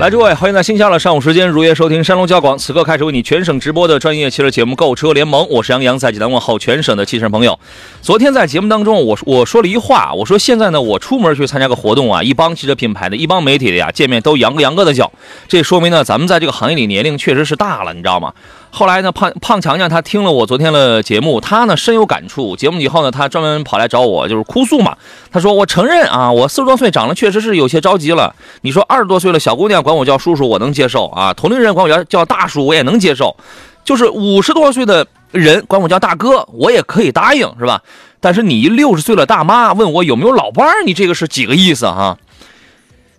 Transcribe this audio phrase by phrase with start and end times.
[0.00, 7.56] 来，诸位，欢迎在星期二的上午时间如约收听山东交广此刻开始为你全省直播的专业汽车节目《购车联盟》，我是杨洋，在济南问候全省的汽车朋友。
[8.02, 15.10] 昨天在节目当中，我我说了一话，我说现在呢，我出门去参加个活动啊，一帮汽车品牌的，一帮媒体的呀，见面都扬个扬个的叫，
[15.46, 18.34] 这说明呢，咱们在这个行业里年龄确实是大了，你知道吗？
[18.74, 22.56] 后来呢，胖胖强强他听了我昨天的节目，他呢深有感触。
[22.56, 24.96] 节目以后呢，他专门跑来找我，就是哭诉嘛。
[25.30, 28.34] 他说：“我承认啊，我四十多岁长得确实是有些着急了。
[28.62, 33.36] 你说二十多岁的小姑娘管我叫叔叔，我能接受啊；同龄人管我叫叫大叔，我也能接受。
[33.84, 37.80] 就是五十多岁的人管我叫大哥，我也可以答应，是吧？
[38.18, 42.18] 但是你六十岁的大妈问我有没有老伴儿，你这个是几个意思哈、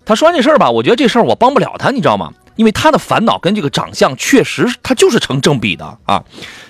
[0.04, 2.30] 他说完这事儿吧，我觉得这事儿我帮不了他，你知道吗？
[2.56, 6.22] 因为他的烦恼跟这个长相确实，他就是成正比的啊。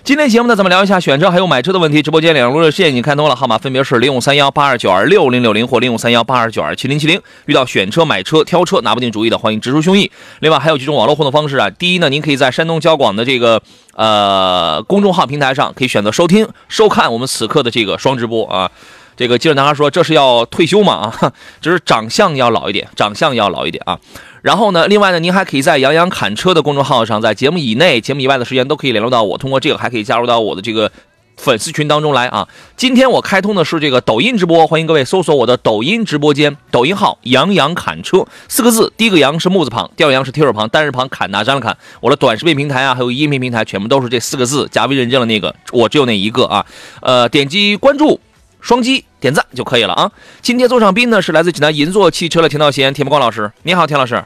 [0.05, 2.03] 今天节目呢，咱们聊一下选车还有买车的问题。
[2.03, 7.21] 直播间两路热线已经开通了，号码分别是零五三幺八二九二六零六零或零五三幺八二九二七零七零。
[7.47, 10.11] 遇到选车、买车、挑车拿不定主意的，欢迎直抒胸臆。
[10.41, 11.71] 另外还有几种网络互动方式啊。
[11.71, 13.63] 第一呢，您可以在山东交广的这个
[13.95, 18.71] 呃公众号平台上可以选择收听、收看我们此刻的这个双直播啊。
[19.17, 21.11] 这个记者男孩说：“这是要退休吗？
[21.21, 23.99] 啊， 只是长相要老一点，长相要老一点啊。
[24.47, 29.37] 然后呢，另外呢，您还可以在杨洋侃车的公众号上，在节目以内、节目以外的时间都可以联络到我。
[29.37, 30.89] 通过这个，还可以加入到我的这个
[31.37, 32.47] 粉丝群当中来啊。
[32.77, 41.77] 今天我开通的是这个抖音直播，欢迎各位搜索我的抖音直播间，抖音号“杨洋侃车”四个字，第一个“杨”是木字旁，第二个“杨”是提手旁，单人旁，砍哪张的砍。
[42.01, 46.65] 我的短视频平台啊，还有音频平台，全部都是这四个字，加微认证的那个，我只有那一个啊。
[47.01, 48.21] 呃，点击关注。
[48.61, 50.11] 双击点赞就可以了啊！
[50.43, 54.25] 今天座上宾呢是来自济南银座汽车的田道贤、田伯光老师，你好，田老师。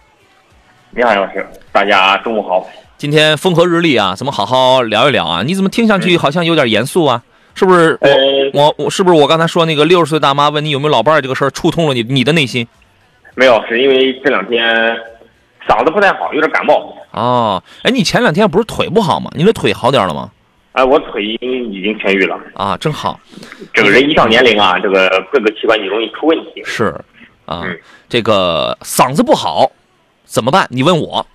[0.92, 2.68] 你好，杨老师，大家中午好。
[2.98, 5.44] 今天风和日丽啊，咱们好好聊一聊啊。
[5.44, 7.22] 你怎么听上去好像有点严肃啊？
[7.54, 8.16] 是不是我、呃
[8.52, 12.66] 我我是不是我刚才说那个六十岁大妈问你有没有老伴儿这个事儿触痛了你你的内心？
[13.36, 14.66] 没有，是因为这两天
[15.68, 16.92] 嗓子不太好，有点感冒。
[17.12, 19.30] 哦，哎，你前两天不是腿不好吗？
[19.36, 20.28] 你的腿好点了吗？
[20.72, 22.36] 哎、我腿已经已经痊愈了。
[22.54, 23.20] 啊，真好，
[23.72, 26.60] 这个人一到年龄啊，这个各个器官就容易出问题。
[26.64, 26.86] 是
[27.46, 29.70] 啊嗯，这个嗓子不好
[30.30, 30.68] 怎么办？
[30.70, 31.26] 你问我，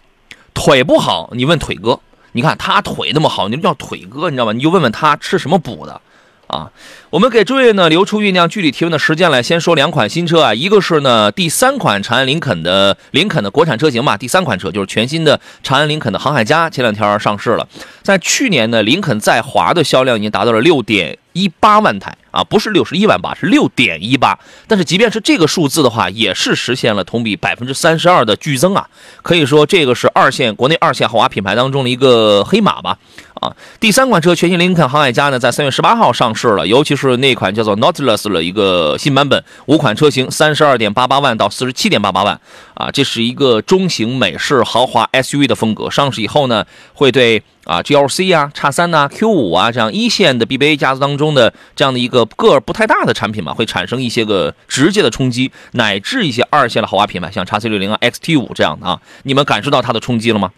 [0.54, 2.00] 腿不好你问腿哥。
[2.32, 4.54] 你看他腿那么好，你叫腿哥，你知道吧？
[4.54, 6.02] 你就问问他吃什么补的
[6.48, 6.70] 啊？
[7.10, 17.68] 我们给诸位呢留出酝酿具体提问的时间来，先说两款新车啊，一个是呢第三款长安林肯的林肯的国产车型吧，第三款车就是全新的长安林肯的航海家，前两天上市了。
[18.02, 24.38] 在去年呢，林肯在华的销量已经达到了六点一八万台啊，不是六十一万八，是六点一八。
[24.68, 28.88] 但是即便是这个数字的话，也是实现了同比百分之三十二的剧增啊，
[29.24, 32.98] 可以说这个是二线国内二线豪华品牌当中的一个黑马吧。
[33.46, 42.40] 啊，第三款车全新林肯航海家呢，在三月十八号上市了，尤其是那款叫做 Nautilus 的一个新版本，五款车型，三十二点八八万到四十七点八八万，
[42.74, 45.90] 啊，这是一个中型美式豪华 SUV 的风格。
[45.92, 60.52] 上市以后呢，会对啊 GLC 啊、叉三呐、Q 五啊这样一线的 BBA 家族当中的这样的一个个儿不太大的产品嘛，会产生一些个直接的冲击，乃至一些二线的豪华品牌，像叉 C 六零啊、XT 五这样的啊，你们感受到它的冲击了吗？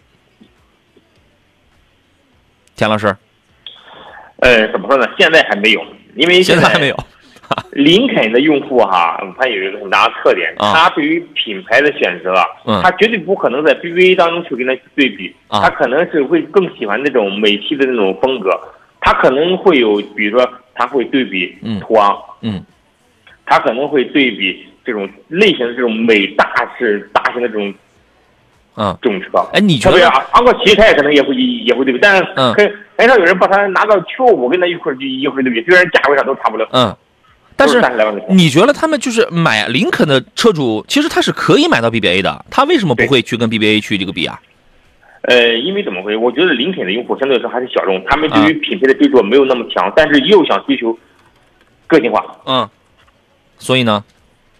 [2.78, 3.14] 田老师，
[4.36, 5.04] 呃，怎么说呢？
[5.18, 5.84] 现在还没有，
[6.14, 6.96] 因为在现在还没有。
[7.72, 12.34] 林肯的用户哈，他有一个很大的特点，啊他对于品牌的选择，
[12.66, 18.50] 嗯他绝对不可能在 BBA 当中去跟他去对比，啊他可能是会更喜欢那种美系的那种风格，
[19.00, 22.62] 他可能会有，比如说他会对比嗯途昂，嗯
[23.44, 27.74] 他可能会对比这种类型的这种美大式大型的这种
[28.78, 29.38] 嗯，这种车。
[29.52, 30.10] 哎，你觉特别得？
[30.10, 36.96] 昂昂克旗，他也可能也会也会对比，但是嗯很、很少有人把它拿到 Q 五跟它一块儿去一块儿对比，虽然价位上都差不了，嗯，
[37.56, 37.82] 但是。
[38.28, 44.40] 你觉得他们就是买林肯的车主，其实他是可以买到 BBA 的，他为什么不会去跟 BBA 去这个比啊？
[45.22, 46.16] 呃，因为怎么回事？
[46.16, 50.96] 我觉得林肯的用户相对来说还是小众，他们啊对于品牌的追求没有那么强，但是又想追求
[51.88, 52.68] 个性化，嗯，
[53.58, 54.04] 所以呢，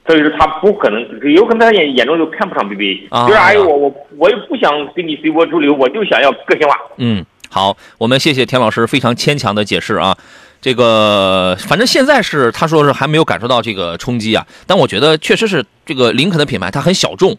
[0.08, 1.00] 所以说他不可能，
[1.30, 6.74] 有可能他眼眼中就看不上 BBA，、啊就是哎呦我我我也不想跟你随波逐流，我就想要个性化。
[6.96, 10.16] 嗯，好，我们谢谢田老师非常牵强的解释啊。
[10.62, 17.36] 这个反正现在是他说是还没有感受到这个冲击啊，但我觉得确实是这个林肯的品牌它很小众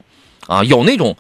[0.47, 1.15] 啊，有那种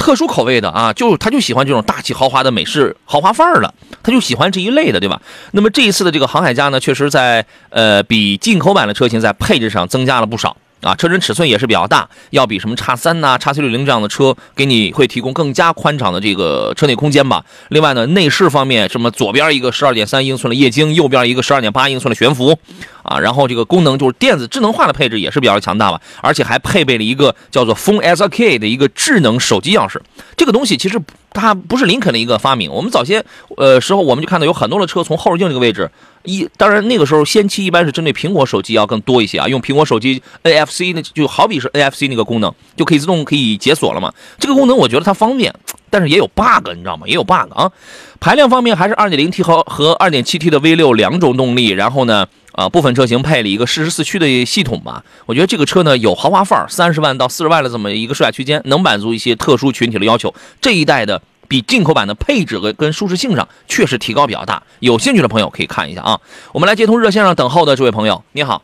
[0.00, 5.20] 特殊口味的啊，就他就喜欢这种大气豪华的美式豪华范儿的，他就喜欢这一类的，对吧？
[5.52, 10.56] 那么这一次的这个航海家呢，确实在呃比进口版的车型在配置上增加了不少。
[10.82, 17.44] 啊，车身尺寸也是比较大，要比什么叉三呐、叉 C 六零这样的车给你会提供更加宽敞的这个车内空间吧。
[17.68, 22.58] 另外呢，内饰方面，什么左边一个十二点三英寸的液晶，右边一个十二点八英寸的悬浮，
[23.02, 30.00] 啊，然后这个功能就是电子智能化的配置也是比较强大吧，而且还配备了一个叫做 Phone SDK 的一个智能手机钥匙。
[30.36, 30.98] 这个东西其实
[31.32, 33.24] 它不是林肯的一个发明，我们早些
[33.56, 35.90] 呃时候我们就看到有很多的车从后视镜这个位置。
[36.22, 44.12] 一当然，那个时候先期一般是针对苹果手机要更多一些啊，用苹果手机 NFC 那就好比是 NFC 那个功能，就可以自动可以解锁了嘛。
[44.38, 45.54] 这个功能我觉得它方便，
[45.88, 47.06] 但是也有 bug，你知道吗？
[47.06, 47.72] 也有 bug 啊。
[48.20, 55.04] 排量方面还是 2.0T 和和 2.7T 的 V6 两种动力，然后呢，啊部分车型配了一个适时四驱的系统吧。
[55.26, 60.34] 我觉得这个车呢有豪华范儿，三十万到四十万的这么一个售价区间，能满足一些特殊群体的要求。
[60.60, 61.20] 这一代的。
[61.48, 66.20] 比进口版的配置跟跟舒适性上确实提高比较大，有兴趣的朋友可以看一下啊。
[66.52, 68.62] 我们来接通热线上等候的这位朋友，你好，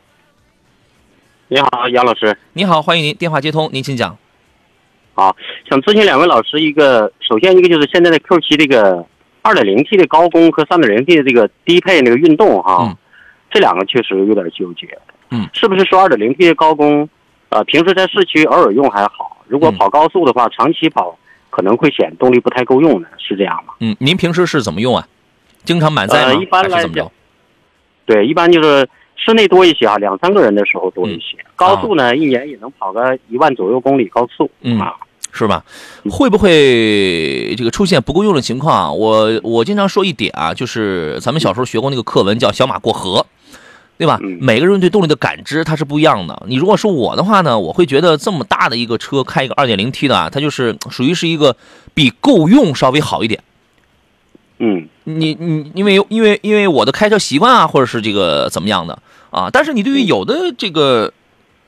[1.49, 4.17] 你好，杨老师，你好，欢迎您，电话接通，您请讲。
[5.15, 5.35] 好，
[5.69, 9.05] 想咨询两位老师一个，首先一个就是现在的 Q7 这个
[9.43, 12.97] 2.0T 的高功和 3.0T 的这个低配那个运动哈，嗯
[13.57, 14.87] 这两个确实有点纠结。
[15.31, 17.09] 嗯，是不是说 2.0T 的高功，
[17.49, 21.19] 呃，平时在市区偶尔用还好，如果嗯跑高速的话，长期跑
[21.49, 23.09] 可能会显动力不太够用呢？
[23.17, 23.73] 是这样吗？
[23.81, 25.09] 嗯，您平时是怎么用啊？
[25.65, 26.29] 经常满载吗？
[26.29, 27.13] 呃一般来还是怎么着讲？
[28.05, 28.87] 对，一般就是
[29.17, 31.39] 室内多一些啊，两三个人的时候多一些。
[31.57, 34.51] 高速呢，一年也能跑个一万左右公里高速。
[34.61, 34.95] 嗯啊，
[35.33, 35.65] 是吧？
[36.11, 38.93] 会不会这个出现不够用的情况啊？
[38.93, 43.27] 我我经常说一点啊，就是咱们小时候学过那个课文叫“小马过河”，
[43.99, 44.19] 对吧？
[44.23, 46.43] 嗯每个人对动力的感知它是不一样的。
[46.47, 51.57] 你如果说我的话呢，我会觉得这么大的一个车开一个 2.0T 的啊，它就是属于是一个
[51.95, 53.43] 比够用稍微好一点。
[54.59, 58.99] 嗯你你因为因为因为我的开车习惯啊，或者是这个怎么样的
[59.31, 61.13] 啊，但是你对于有的这个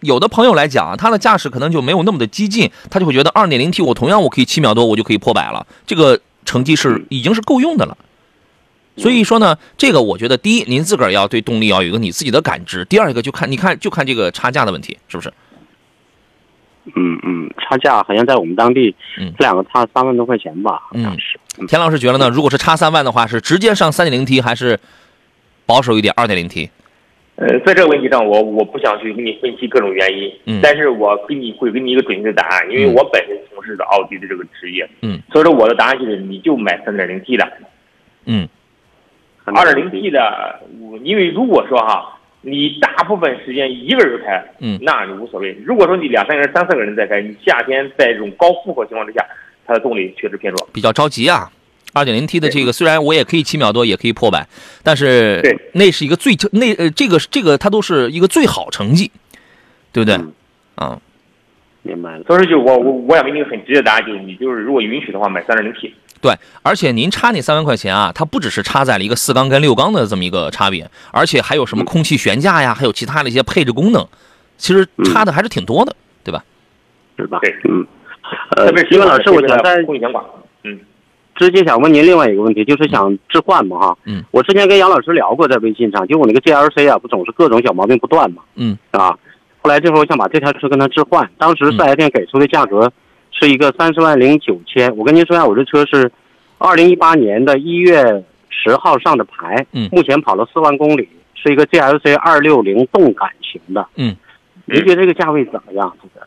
[0.00, 7.96] 有的朋友来讲啊，他的驾驶可能就没有那么的激进，他就会觉得 2.0T 我同样我可以七秒多我就可以破百了，这个成绩是已经是够用的了。
[8.98, 15.32] 所以说呢，这个我觉得第一，您自个儿要对动力要有一个你自己的感知；第二一个就看你看就看这个差价的问题，是不是？
[16.96, 21.38] 嗯嗯，差价好像在我们当地，嗯这两个差三万多块钱吧，好像嗯是。
[21.58, 22.30] 嗯田老师觉得呢？
[22.30, 24.78] 如果是差三万的话，是直接上三点零 T 还是
[25.66, 26.70] 保守一点二点零 T？
[27.36, 37.46] 呃，在这个问题上，我我不想去给你分析各种原因，嗯但是我给你会给你一个准确的答案，因为嗯我本身从事的奥迪的这个职业，嗯所以说我的答案就是你就买三点零 T 的
[38.24, 38.48] 嗯
[39.52, 45.56] ，2.0T 的，我因为如果说哈，你大部分时间一个人开，嗯那就无所谓。
[45.64, 49.24] 如果说你两三个人、三四个人在开，你夏天在这种高负荷情况之下，
[49.66, 50.68] 它的动力确实偏弱。
[50.72, 51.50] 比较着急啊。
[51.94, 54.46] 2.0T 的这个虽然我也可以七秒多，也可以破百，
[54.84, 59.10] 但是对那是一个最那呃这个这个它都是一个最好成绩，
[59.90, 60.14] 对不对？
[60.16, 60.32] 嗯
[60.74, 61.00] 啊，
[61.82, 62.22] 明白了。
[62.24, 65.90] 所以说就我我我想给你个很直接的答案，就是你就是如果允许的话，买 3.0T。
[66.20, 74.06] 对，而且您差那三万块钱啊，它不只是差在了一个四缸跟六缸的这么一个差别，而且还有什么空气悬架呀，还有其他的一些配置功能，
[74.56, 75.94] 其实差的还是挺多的，
[76.24, 76.44] 对吧？
[77.16, 77.38] 是吧？
[77.42, 77.86] 对嗯。
[78.56, 80.22] 呃特别，是金文老师，我想再空气悬挂，
[80.64, 80.78] 嗯，
[81.34, 83.98] 直接想问您另外一个问题，就是想置换嘛哈。
[84.04, 84.22] 嗯。
[84.32, 88.42] 我之前跟杨老师聊过，在微信上，就我那个 GLC 啊，不总是各种小毛病不断嘛。
[88.56, 88.76] 嗯。
[88.90, 89.16] 啊，
[89.62, 92.92] 后来这会儿我想把这台车跟他置换，当时四 S 店给出的价格
[93.38, 94.96] 是一个三十万零九千。
[94.96, 96.10] 我跟您说一下，我这车是
[96.58, 103.86] 二零一八年的一月十号上的牌，嗯目前跑了四万公里，是一个 GLC 二六零动感型的。
[103.96, 104.16] 嗯。
[104.64, 105.96] 您觉得这个价位怎么样？
[106.02, 106.26] 这个？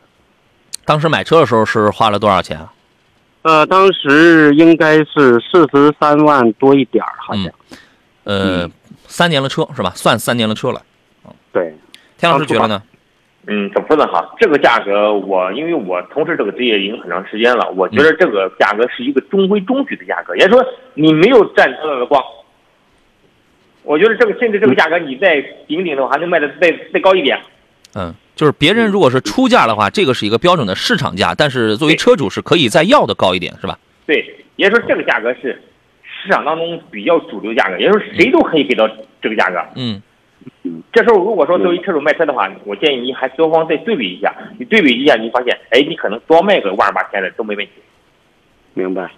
[0.84, 2.72] 当时买车的时候是花了多少钱啊？
[3.42, 7.44] 呃，当时应该是四十三万多一点儿，好像。
[8.24, 8.68] 呃，
[9.06, 9.92] 三年的车是吧？
[9.94, 10.82] 算三年的车了。
[11.52, 11.76] 对，
[12.18, 12.82] 田老师觉得呢？
[13.46, 14.34] 嗯，怎么说呢哈？
[14.38, 22.22] 这个价格我因为我从事这个职业已经很长时间了，我觉得这个价格是一个中规中矩的价格，也就是说你没有占多大的光。
[23.82, 27.36] 我觉得这个甚至这个价格你再顶顶的话，还能卖的再再高一点。
[27.96, 33.76] 嗯，就是别人如果是出价的话，这个是一个标准的市场价，但是作为车主是可以再要的高一点，是吧？
[34.06, 35.60] 对，也就是说这个价格是
[36.04, 38.88] 市场当中比较主流价格，也就是说谁都可以给到
[39.20, 39.58] 这个价格。
[39.74, 40.00] 嗯
[40.92, 47.72] 这时候如果说作为车主卖车的话，我建议你还双方再对比一下，你对比一下，你发现，哎，你可能多卖个万八千的都没问题。
[48.74, 49.10] 明白，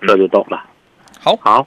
[0.00, 0.62] 这就懂了。
[1.20, 1.66] 好，好，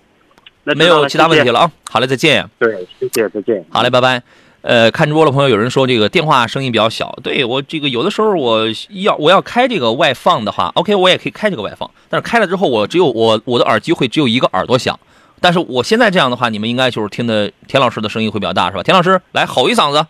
[0.64, 1.54] 那没有其他问题了。
[1.54, 1.72] 了啊。
[1.90, 2.46] 好嘞，再见。
[2.60, 3.66] 对，谢谢，再见。
[3.70, 4.22] 好嘞，拜拜。
[4.62, 15.00] 呃，看直播的朋友有人说这个电话声音比较小，对我这个有的时候我要我要开这个外放的话，OK，我也可以开这个外放，但是开了之后我只有我我的耳机会只有一个耳朵响，
[15.42, 18.84] 但是我现在这样的话，你们应该就是听的田老师的声音会比较大是吧？
[18.84, 20.06] 田老师来吼一嗓子，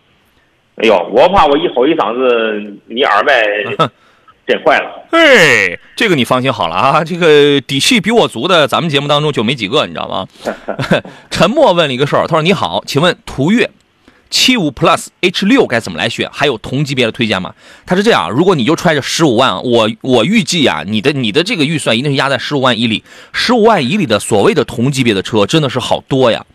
[0.77, 3.43] 哎呦，我怕我一吼一嗓子，你耳麦
[4.47, 5.07] 震坏了。
[5.11, 10.27] 哎，这个你放心好了啊，这个底气比我足的，咱们节目当中就没几个，你知道吗？
[11.29, 13.69] 沉默问了一个事儿，他说：“你好，请问途岳
[14.29, 16.29] 七五 Plus H 六该怎么来选？
[16.31, 17.53] 还有同级别的推荐吗？”
[17.85, 23.03] 他是这样，如果你就揣着十五万，我我预计啊，你的你的这个预算一定是压在十五万以里，
[23.33, 26.45] 十五万以里的所谓的同级别的车真的是好多呀。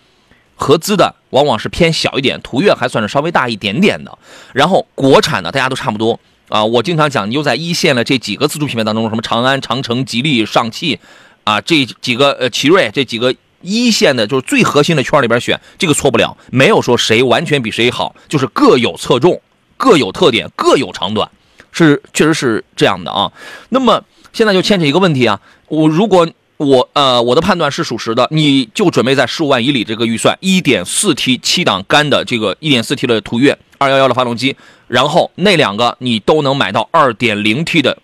[0.54, 4.16] 合资的往往是偏小一点，途岳还算是稍微大一点点的，
[4.52, 6.64] 然后国产的大家都差不多啊。
[6.64, 11.00] 我经常讲，你就在一线的这几个自主品牌当中，什么长安、长城、吉利、上汽
[11.42, 19.40] 啊，这几个呃奇瑞这几个一线的，就是最核心的圈里边选，这个错不了，没有说谁完全比谁好，就是各有侧重，
[19.76, 21.30] 各有特点，各有长短，
[21.72, 23.32] 是确实是这样的啊。
[23.70, 37.98] 那么现在就牵扯一个问题啊，我如果我呃我的判断是属实的，你就准备在十五万以里这个预算，一点四 T 七档干的这个一点四 T 的途岳二幺幺的发动机，然后那两个你都能买到二点零 T 的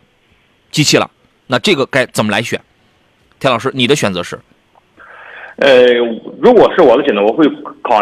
[0.73, 1.11] 机器了，
[1.47, 2.61] 那这个该怎么来选？
[3.39, 4.41] 田老师，你的选择是？
[5.59, 5.87] 呃，
[6.41, 7.45] 如果是我的选择，我会
[7.83, 8.01] 考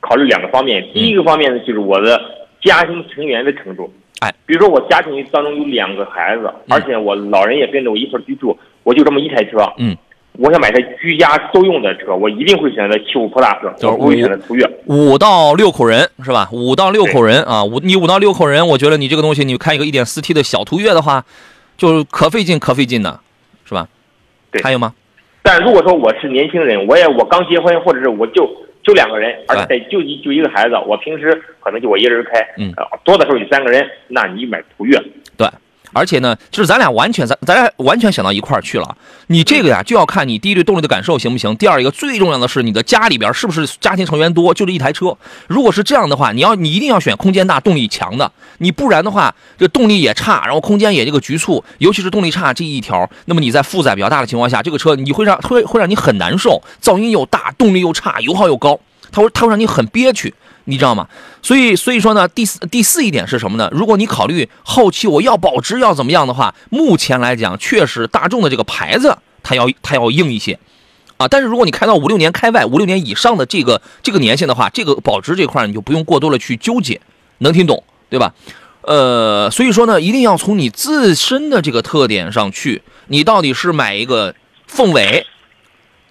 [0.00, 0.88] 考虑两个方面。
[0.94, 2.20] 第一个方面呢，就是我的
[2.62, 3.92] 家庭成员的程度。
[4.20, 9.58] 哎，比如说我家庭当中有两个孩子，而且我老人也跟着我一块居住，我就这么一台车。
[9.78, 9.96] 嗯，
[10.38, 14.64] 我想买台居家都用的车，我一定会选择七五 Plus，就是我不会选择途岳。
[14.86, 16.48] 五到六口人是吧？
[16.52, 21.24] 五到六口人啊，五你五到六口人，我觉得你这个东西，你开一个一点四 T 的小途岳的话，
[21.76, 23.20] 就是可费劲可费劲的，
[23.64, 23.88] 是吧？
[24.52, 24.94] 对还有吗？
[25.46, 28.50] 但如果说我是年轻人，我也我刚结婚，或者是我就
[28.82, 35.00] 就两个人，而且就一就一个孩子，我平时可能就我一人开，嗯呃，多的时候有三个人，那你买途岳。
[35.96, 38.96] 而且呢，就是咱俩完全咱咱俩完全想到一块儿去了。
[39.28, 41.56] 你这个呀，就要看你第一对动力的感受行不行。
[41.56, 45.16] 第二一个最重要的是你的家里边是不是家庭成员多，就这一台车。
[45.46, 48.30] 如果是这样的话，你要你一定要选空间大、动力强的。
[48.58, 58.78] 你不然的话，这动力也差，然后空间也这个局促，尤其是动力差这一条，那么你在负载比较大的情况下，这个车你会让会 会让你很难受，噪音又大，动力又差，油耗又高，
[59.10, 60.34] 它会它会让你很憋屈。
[60.68, 61.08] 你知道吗？
[61.42, 63.68] 所以，所以说呢，第四第四一点是什么呢？
[63.72, 70.58] 如果你考虑后期我要保值要怎么样的话，目前来讲，确实大众的这个牌子它要它要硬一些，
[71.18, 77.00] 啊，但是如果你开到五六年开外五六年以上的这个这个年限的话，这个保值这块你就不用过多的去纠结，
[77.38, 78.34] 能听懂对吧？
[78.82, 84.34] 呃，所以说呢，一定要从你自身的这个特点上去，你到底是买一个
[84.66, 85.24] 凤尾，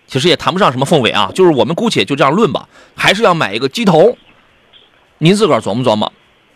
[0.08, 4.18] 其实也谈不上什么凤尾啊，就是我们姑且就这样论吧，还是要买一个鸡头。
[5.20, 6.12] 您自个儿琢磨琢磨，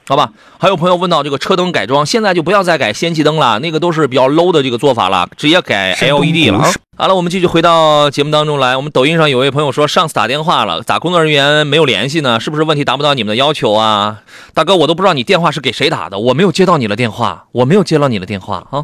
[0.08, 0.32] 好吧？
[0.58, 6.72] 还有朋友问到这个车灯改装，现在就不要再改氙气灯了，那个都是比较 low 的这个做法了，直接改 LED 了啊。
[6.98, 8.75] 好了，我们继续回到节目当中来。
[8.75, 12.39] 我们抖音上有位朋友说，上次打电话了，咋工作人员没有联系呢？
[12.39, 14.22] 是不是问题达不到你们的要求啊？
[14.54, 18.84] 大哥，我都不知道你电话是给谁打的，我没有接到你的电话，我没有接到你的电话啊。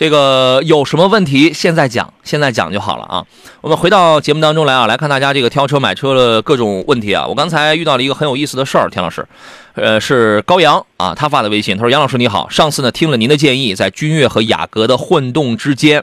[0.00, 3.26] 这个有什么问题，现在讲，现在讲就好了啊。
[3.60, 7.26] 我们回到节目当中来啊，来看大家这个挑车买车的各种问题啊。
[7.26, 9.28] 我刚才遇到了一个很有意思的事儿，田老师，
[9.74, 16.02] 呃，是高阳啊，他发的微信，他说：“杨老师你好，上次呢听了您的建议，在君越和雅阁的混动之间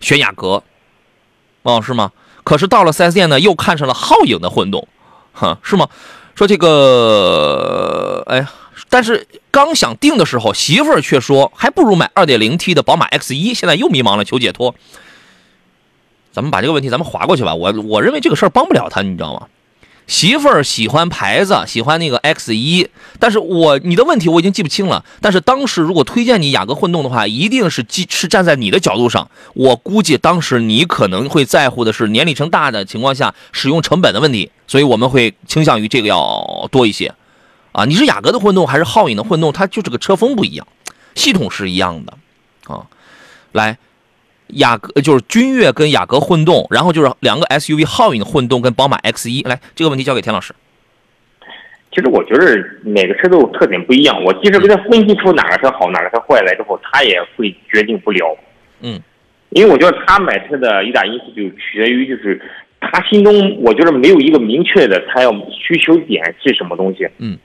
[0.00, 0.62] 选雅阁，
[1.64, 2.12] 哦，是吗？
[2.44, 4.88] 可是到了 4S 店呢，又看上了皓影的混动，
[5.34, 5.86] 哈，是吗？
[6.34, 8.50] 说这个，哎呀。”
[8.88, 14.74] 但是刚想定的时候，媳妇儿却说还不如买 2.0T 的宝马 X1，现在又迷茫了，求解脱。
[16.32, 19.48] 咱们把这个问题咱们划过去吧，我我认为这个事儿帮不了他，你知道吗？
[20.06, 22.88] 媳妇儿喜欢牌子，喜欢那个 X1，
[23.20, 25.04] 但是我你的问题我已经记不清了。
[25.20, 29.30] 但是当时如果推荐你雅阁混动的话，一定是基是站在你的角度上。
[29.54, 37.14] 我估计当时你可能会在乎的是年里程大的情况下使用成本的问题，所以我们会倾向于这个要多一些。
[37.72, 39.52] 啊，你是雅阁的混动还是皓影的混动？
[39.52, 40.66] 它就这个车风不一样，
[41.14, 42.14] 系统是一样的，
[42.66, 42.86] 啊，
[43.52, 43.78] 来，
[44.48, 50.52] 雅阁就是君越跟雅阁混动，然后就是两个 SUV 皓影混动跟宝马 X 一，来这个问题交给田老师。
[51.92, 58.36] 其实我觉得每个车都有特点不一样，我即使给他分析出哪个车好，哪个车坏来之后，他也会决定不了。
[58.80, 59.00] 嗯，
[59.50, 62.40] 因为我觉得他买车的一大因素就取决于就是
[62.80, 67.08] 他心中我觉得没有一个明确的他要需求点是什么东西。
[67.18, 67.38] 嗯。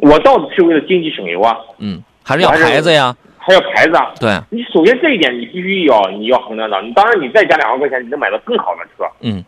[0.00, 3.14] 我到底是为了经济省油啊，嗯，还是要牌子呀？
[3.38, 4.12] 还要牌子啊。
[4.20, 9.44] 对，你首先这一点你必须要你要衡量到，你当然你再加两万块钱，你能买到更好的车，嗯，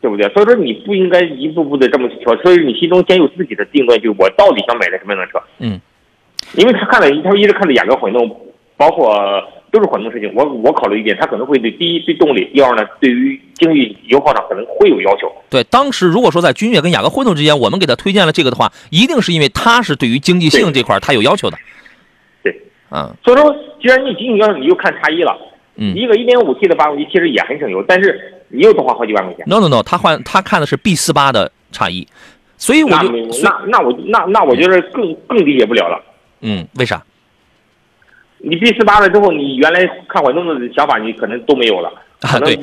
[0.00, 0.28] 对不对？
[0.30, 5.42] 所以说你不应该一步步的这么去挑，所以你心中先有自己的定论，就我到底想买的什么样的车。
[5.58, 5.80] 嗯，
[6.54, 8.28] 因为他看了，他一直看的雅阁混动，
[8.76, 9.14] 包括
[9.70, 10.32] 都是混动事情。
[10.34, 15.30] 我我考虑一点，它可能会对第一对动力，第二呢，对于经济油耗上可能会有要求。
[15.48, 21.56] 对，当时如果说在君越跟雅阁混动之间，我们给他推荐了这个的话，一定是因为他是对于经济性这块儿他有要求的。
[22.42, 22.54] 对，
[22.90, 25.36] 嗯所以说，既然你经济要求，你就看差异了。
[25.76, 29.44] 嗯一个一点五 T 的发动机其实也很省油，但是你又多花好几万块钱。
[29.46, 32.06] ，no no no，他换他看的是 B 四八的差异，
[32.58, 33.08] 所以我就
[33.42, 36.02] 那那我那那我觉得更更理解不了了。
[36.42, 37.02] 嗯，为啥？
[38.42, 42.56] 你 B 四八了之后，你原来看混动的想法你可能都没有了，啊对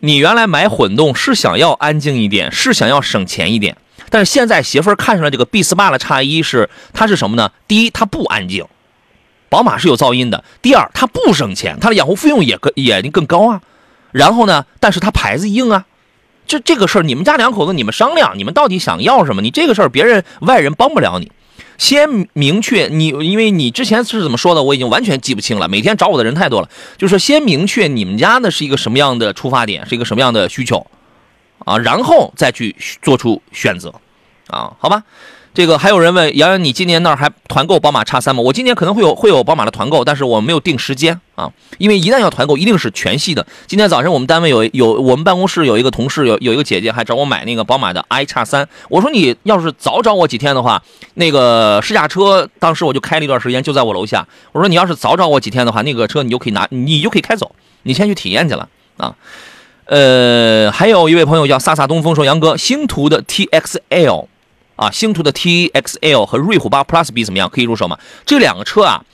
[0.00, 3.76] 你原来买混动是想要安静一点，是想要省钱一点，
[4.10, 7.50] 但是现在媳妇儿看上了这个 B 四八的差一是它是什么呢？
[7.66, 8.66] 第一，它不安静，
[9.48, 13.62] 宝马是有噪音的；第二，它不省钱，它的养护费用也更也更高啊。
[14.12, 15.86] 然后呢，但是它牌子硬啊。
[16.46, 19.40] 这这个事儿，你们家两口子你们商量，你们到底想要什么？
[19.40, 21.30] 你这个事儿别人外人帮不了你。
[21.80, 25.66] 先明确你，因为你之前是怎么说的，我已经完全记不清了。
[25.66, 26.68] 每天找我的人太多了，
[26.98, 30.86] 就是先明确你们家的是一个什么样的出发点，是一个什么样的需求，
[31.64, 33.94] 啊，然后再去做出选择，
[34.48, 35.02] 啊，好吧。
[35.60, 38.40] 这个还有人问杨洋，你今年那儿还团购宝马叉三吗？
[38.40, 43.46] 我今年可能会有会有宝马的团购，但是我没有定时间啊，因为一旦要团购，一定是全系的。
[43.66, 54.26] 今天早上我们单位有有我们办公室有一个同事有有一个姐姐还找我买那个宝马的 i 叉三，我说你要是早找我几天的话，那个试驾车当时我就开了一段时间，就在我楼下。
[54.52, 59.14] 我说你要是早找我几天的话，那个车你就可以拿，你就可以开走，你先去体验去了啊。
[59.84, 64.26] 呃，还有一位朋友叫飒飒东风说，杨哥，星途的 TXL
[64.80, 67.50] 啊，星途的 TXL 和瑞虎8 Plus 比怎么样？
[67.50, 67.98] 可以入手吗？
[68.24, 69.04] 这两个车啊，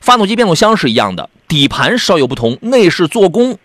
[0.00, 3.56] 发动机、变速箱是一样的，底盘稍有不同，内饰做工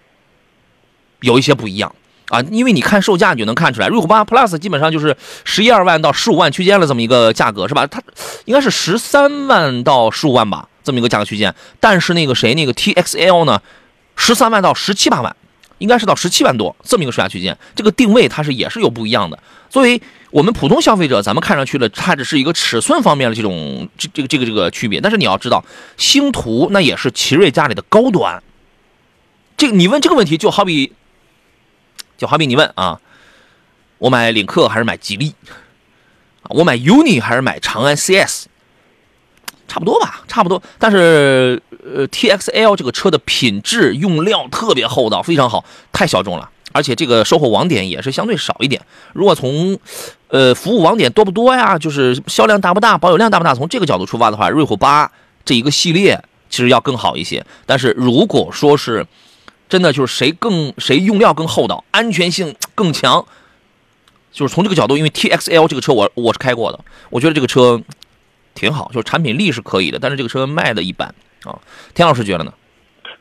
[1.21, 1.95] 有一些不一样
[2.29, 2.41] 啊。
[2.51, 7.87] 因为你看售价你就能看出来，瑞虎8 Plus 基本上就是十一二万到十五万区间了这么一个价格是吧？
[7.87, 7.99] 它
[8.45, 11.55] 应该是十三万到十五万吧，这么一个价格区间。
[11.79, 13.59] 但是那个谁，那个 TXL 呢，
[14.15, 15.35] 十三万到十七八万。
[15.79, 19.37] 应该是到十七万多这么一个售价区间，这个定位它是也是有不一样的。
[19.69, 25.01] 作为我们普通消费者，咱们看上去了，它只是一个尺寸方面的这种这这个这个这个区别。
[25.01, 25.63] 但是你要知道，
[25.97, 28.41] 星途那也是奇瑞家里的高端。
[29.55, 30.93] 这个你问这个问题，就好比
[32.17, 32.99] 就好比你问啊，
[33.97, 35.33] 我买领克还是买吉利？
[36.49, 38.45] 我买 UNI 还是买长安 CS？
[39.67, 40.61] 差不多吧，差不多。
[40.79, 46.49] 但是，呃，TXL 这个车的品质、用料特别厚道，非常好，太小众了。
[46.73, 48.81] 而且这个售后网点也是相对少一点。
[49.13, 49.77] 如果从，
[50.27, 51.77] 呃，服务网点多不多呀？
[51.77, 53.55] 就是销量大不大，保有量大不大？
[53.55, 55.11] 从这个角度出发的话，瑞虎八
[55.43, 57.43] 这一个系列其实要更好一些。
[57.65, 59.05] 但是如果说是
[59.67, 63.25] 真的就是谁更谁用料更厚道，安全性更强，
[64.31, 67.81] 就是从这个角度，因为 TXL 这个车我我是开过的，我觉得这个车。
[68.57, 71.07] 挺好，就是产品力是可以的，但是这个车卖的一般
[71.45, 71.53] 啊。
[71.93, 72.51] 田老师觉得呢？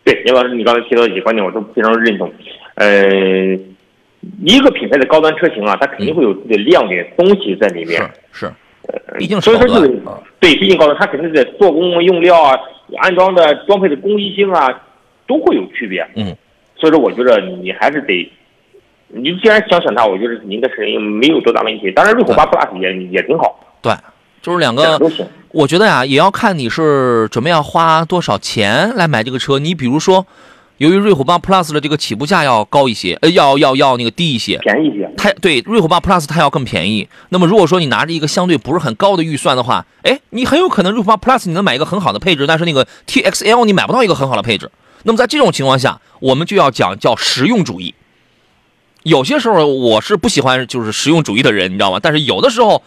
[0.02, 2.32] 对，田老师，你刚才提到的几个观点，我都非常认同。
[2.76, 3.06] 呃，
[4.42, 8.00] 一个品牌的高端车型啊，它肯定会有自己的亮点东西在里面。
[8.32, 8.52] 是是，
[8.86, 10.00] 呃毕竟是所以说就是
[10.40, 12.56] 对，毕竟高端，它肯定在做工、用料啊、
[12.98, 14.68] 安装的装配的工艺性啊，
[15.26, 16.06] 都会有区别。
[16.14, 16.34] 嗯，
[16.76, 18.32] 所以说我觉得你还是得，
[19.08, 21.90] 你既然想选它，我觉得你应该是没有多大问题。
[21.92, 23.92] 当然，瑞虎八 Plus 也也挺好，对，
[24.46, 25.26] 就是两个都行。
[25.50, 29.58] 我觉得呀，也要看你是准备要花多少钱来买这个车。
[29.58, 30.24] 你比如说，
[30.76, 35.10] 由于瑞虎八 Plus 的这个起步价要高一些，呃，要要要那个低一些，便宜一些。
[35.16, 37.08] 它对瑞虎八 Plus 它要更便宜。
[37.30, 44.70] 那么如果说你拿着一个相对不是很高的预算的话，哎，你很有可能瑞虎八 Plus 你能买一个很好的配置，但是那个 TXL 你买不到一个很好的配置。
[45.02, 47.96] 那么在这种情况下，我们就要讲叫实用主义。
[49.02, 51.98] 有些时候我是不喜欢就是实用主义的人，你知道吗？
[52.00, 52.82] 但是有的时候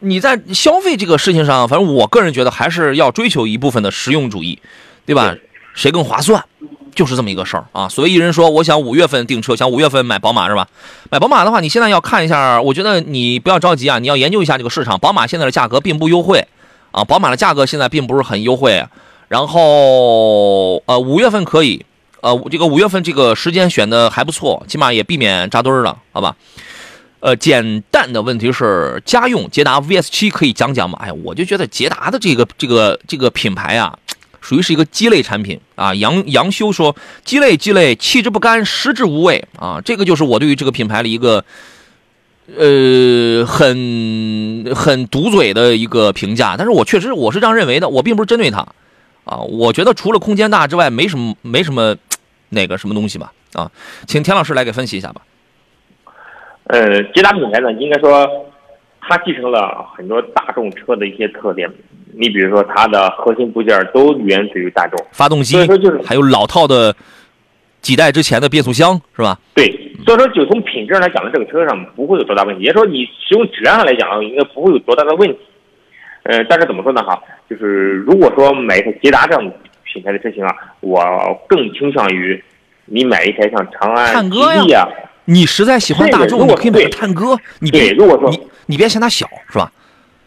[0.00, 4.58] 你在消费这个事情上，反正我个人觉得还是要追求一部分的实用主义，
[5.06, 5.34] 对吧？
[5.72, 6.44] 谁更划算，
[6.94, 7.88] 就是这么一个事儿啊。
[7.88, 10.66] 所谓一人说，我想五月份订车，想五月份买宝马是吧？
[11.10, 14.98] 买宝马的话，你现在要看一下，我觉得你不要着急啊，你要研究一下这个市场。
[14.98, 16.44] 宝马现在的价格并不优惠
[16.90, 18.84] 啊，宝马的价格现在并不是很优惠。
[19.28, 21.86] 然后呃，五月份可以，
[22.20, 26.34] 呃，这个五月份这个时间选的还不错，起码也避免扎堆儿了，好吧？
[27.20, 30.98] 呃，简单的问题是，家用捷达 VS 七可以讲讲吗？
[31.02, 33.98] 哎，我就觉得捷达的这个这个这个品牌啊，
[34.40, 35.94] 属于是一个鸡肋产品啊。
[35.94, 39.78] 杨杨修说，鸡肋鸡肋，弃之不甘，食之无味啊。
[39.84, 41.44] 这个就是我对于这个品牌的一个
[42.56, 46.56] 呃很很堵嘴的一个评价。
[46.56, 48.66] 但是我确实我是这样认为的，我并不是针对它
[49.24, 49.36] 啊。
[49.36, 51.94] 我觉得除了空间大之外，没什么没什么
[52.48, 53.70] 那个什么东西吧啊。
[54.06, 55.20] 请田老师来给分析一下吧。
[56.64, 58.28] 呃，捷达品牌呢，应该说
[59.00, 61.70] 它继承了很多大众车的一些特点。
[62.12, 66.94] 你比如说，它的核心部件都源自于大众，发动机所以说就是还有老套的
[67.80, 69.38] 几代之前的变速箱是吧？
[69.54, 69.66] 对，
[70.04, 72.64] 所以说就从品质上来讲呢，这个车上不会有多大问题。
[72.64, 75.38] 也就是说，你使用质量上来讲，应该不会有多大的问题。
[76.24, 77.02] 呃，但是怎么说呢？
[77.02, 77.18] 哈，
[77.48, 79.52] 就是如果说买一台捷达这样
[79.84, 81.00] 品牌的车型啊，我
[81.48, 82.42] 更倾向于
[82.86, 84.86] 你买一台像长安、吉利啊，
[85.30, 89.70] 你实在喜欢大众，这个如果你可以买个探歌，你对，别如果说你你别嫌它小是吧？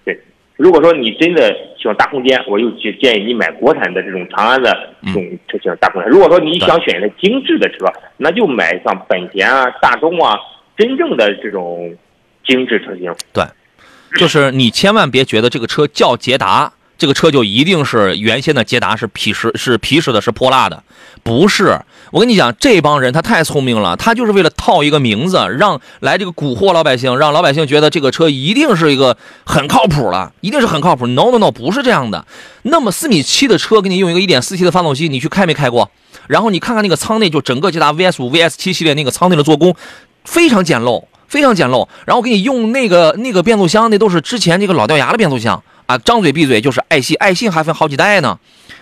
[0.05, 0.17] 对，
[0.55, 4.71] 如果说你真的喜欢大空间，我就建建议你买国产的这种长安的
[5.05, 6.09] 这种车型大空间。
[6.09, 7.85] 如果说你想选一台精致的车，
[8.15, 10.39] 那就买像本田啊、大众啊，
[10.77, 11.93] 真正的这种
[12.45, 13.13] 精致车型。
[13.33, 13.43] 对，
[14.17, 20.83] 就是你千万别觉得这个车叫捷达，这个车就一定是原先的捷达是皮实是皮实的，是泼辣的，
[21.23, 21.79] 不是。
[22.11, 31.07] 我跟你讲，这帮人他太聪明了，他就是为了套一个名字，让来这个蛊惑老百姓，让老百姓觉得这个车一定是一个很靠谱了，一定是很靠谱。
[31.07, 32.25] No No No，不是这样的。
[32.61, 35.89] 那么四米七的车给你用一个一点四 T 的发动机，你去开没开过？
[36.27, 39.75] 然后你看看那个舱内，就整个捷达 VS 五、VS 七系列那个舱内的做工
[40.23, 41.87] 非常简陋，非常简陋。
[42.05, 48.37] 然后给你用那个那个变速箱，那都是之前那个老掉牙的变速箱啊，张嘴闭嘴就是爱信，爱信还分好几代呢，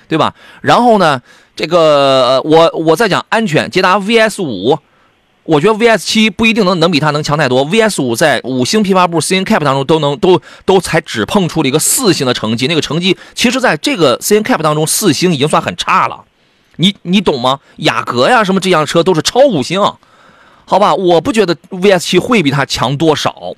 [0.08, 0.34] 对吧？
[0.62, 1.22] 然后呢，
[1.56, 4.78] 这个我我再讲安全，捷达 VS 五。
[5.44, 16.24] 我觉得 VS 七不一定能能比它能强太多，VS 五在五星批发部 CNCAP 当中都能都都才只碰出了一个四星的成绩，那个成绩其实在这个 CNCAP 当中四星已经算很差了，
[16.76, 17.60] 你你懂吗？
[17.78, 19.82] 雅阁呀什么这样车都是超五星，
[20.66, 20.94] 好吧？
[20.94, 23.56] 我不觉得 VS 七会比它强多少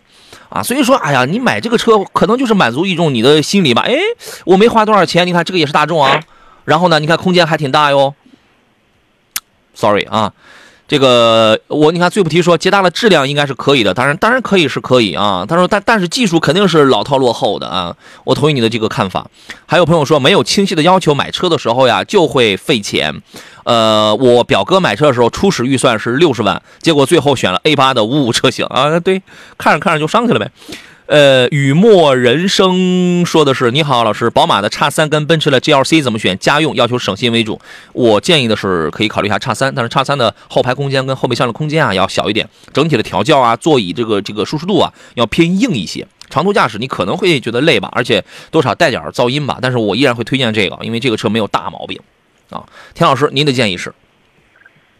[0.53, 3.81] 啊，所以说，哎呀，你买这个车可能就是满足一种你的心理吧。
[3.87, 3.95] 哎，
[4.45, 6.19] 我没花多少钱，你看这个也是大众啊，
[6.65, 8.13] 然后呢，你看空间还挺大哟。
[9.73, 10.31] Sorry 啊。
[10.85, 15.43] 这个我你看最不提说捷达的质量应该是可以的，当然当然可以是可以啊。
[15.47, 19.25] 他说但但是技术肯定是老套落后的啊，我同意你的这个看法。
[19.65, 23.23] 还有朋友说没有清晰的要求，买车的时候呀就会费钱。
[23.63, 29.21] 呃，我表哥买车的时候初始预算是六十万，结果最后选了 A 八的五五车型啊，对，
[29.57, 30.51] 看着看着就上去了呗。
[31.05, 36.39] 呃，雨墨人生说的是：你好，老师，宝马的叉三跟奔驰的 GLC 怎么选？
[36.39, 37.59] 家用要求省心为主。
[37.91, 46.07] 我建议的是可以考虑一下叉三，但是叉三的后排空间跟后备箱的空间啊要小一点，整体的调教啊、座椅这个这个舒适度啊要偏硬一些。
[46.29, 51.99] 长途驾驶你可能会觉得累吧，而且多少带点噪音吧，但是我依然会推荐这个，因为这个车没有大毛病
[52.49, 52.65] 啊。
[52.93, 53.93] 田老师，您的建议是？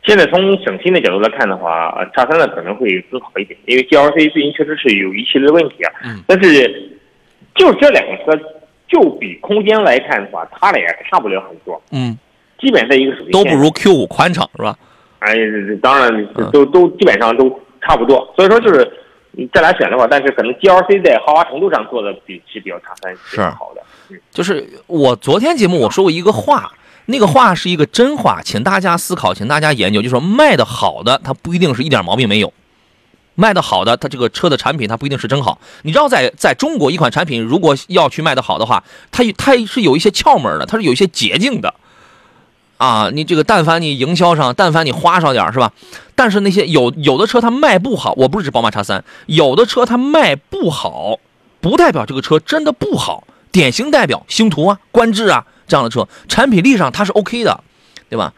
[0.06, 5.92] 现在从省心的角度来看的话，呃叉三呢可能会更好一点，因为 GLC 最近确实是有一系列的问题啊。
[6.04, 6.22] 嗯。
[6.28, 7.00] 但是
[7.56, 8.38] 就这两个车，
[8.90, 12.18] 就比空间来看的话，它俩也差不了很多，嗯，
[12.60, 14.78] 基本在一个水平都不如 Q 五宽敞是吧？
[15.20, 15.34] 哎，
[15.82, 17.50] 当然嗯都都基本上都
[17.82, 18.30] 差不多。
[18.36, 18.86] 所以说就是
[19.32, 23.82] 你这俩选的话，但是可能 GLC 在豪华程度上做的比是比较叉三是是好的。
[24.10, 26.74] 嗯，就是我昨天节目我说过一个话，
[27.06, 32.54] 那个话是一个真话，请大家思考，请大家研究，就说卖的好的，它不一定是一点毛病没有。
[33.36, 35.60] 卖的好的，它这个车的产品它不一定是真好。
[35.82, 41.74] 你知道在，在中国一款产品如果要去卖的好的话，它它是有一些窍门的，它是有一些捷径的。
[42.78, 45.72] 啊，你这个但凡你营销上，但凡你花上点是吧？
[46.16, 51.18] 但是那些有有的车它卖不好，我不是指宝马叉三，有的车它卖不好，
[51.60, 53.24] 不代表这个车真的不好。
[53.52, 57.64] 典型代表星途啊、观致啊这样的车，产品力上它是 OK 的，
[58.10, 58.34] 对吧？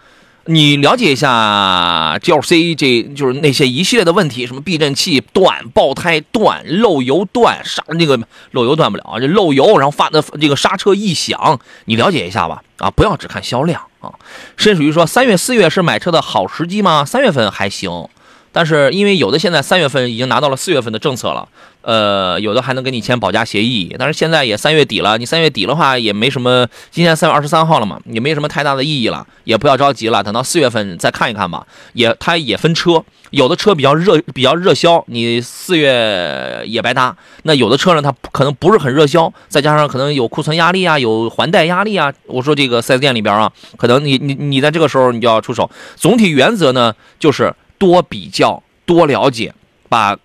[0.48, 8.20] 你了解一下 GLC，这就是那些一系列的问题，什么避震器断、爆胎断、漏油断、刹那个
[8.52, 14.14] 漏油断不了啊，这漏油，然后发的这个刹车异响，你了解一下吧，啊，不要只看销量啊。
[14.56, 17.04] 甚至于说，三月、四月是买车的好时机吗？
[17.04, 18.08] 三月份还行，
[18.56, 21.46] 但是因为有的现在三月份已经拿到了四月份的政策了，
[21.82, 31.68] 呃，有的还能跟你签保价协议，但是现在也三月底了，你三月底的话也没什么，今天三月二十三号了嘛，也没什么太大的意义了，也不要着急了，等到四月份再看一看吧。
[31.92, 37.14] 也它也分车，有的车比较热比较热销，你四月也白搭；
[37.44, 42.14] 那有的车呢，它可能不是很热销，再加上可能有库存压力啊，有还贷压力啊。
[42.28, 45.70] 我说这个四 S 店里边啊，可能你你你在这个时候你就要出手。
[45.98, 49.54] 总体原则呢，就是多比较、多了解，
[49.90, 50.18] 把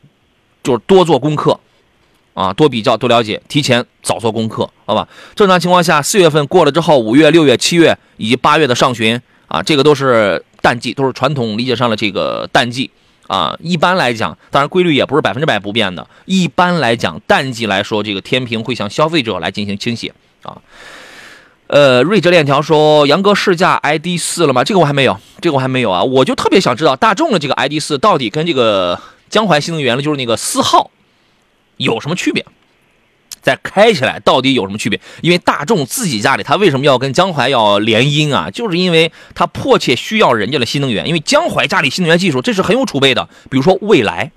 [0.63, 1.59] 就是多做功课。
[2.33, 5.07] 啊，多比较，多了解，提前早做功课，好吧？
[5.35, 12.91] 正常情况下，四月份过了之后，五月、六月、七月以及八月的上旬啊，这个都是淡季，都是传统理解上的这个淡季
[13.27, 13.55] 啊。
[13.61, 16.07] 一般来讲，当然规律也不是百分之百不变的。
[16.25, 20.57] 一般来讲，淡季来说，这个天平会向消费者来进行倾斜啊。
[21.71, 24.65] 呃，睿智链条说杨哥试驾 ID 四了吗？
[24.65, 26.03] 这个我还没有，这个我还没有啊。
[26.03, 30.89] 我就特别想知道大众的这个 ID 四到底跟这个江淮新能源的，就是那个思皓
[31.77, 32.45] 有什么区别？
[33.41, 35.01] 再开起来到底有什么区别？
[35.21, 38.51] 因为大众自己家里，它为什么要跟江淮要联姻啊？
[38.51, 43.29] 就是因为它迫切需要人家的新能源，因为江淮家里新能源技术这是很有储备的。
[43.49, 44.33] 比如说蔚来，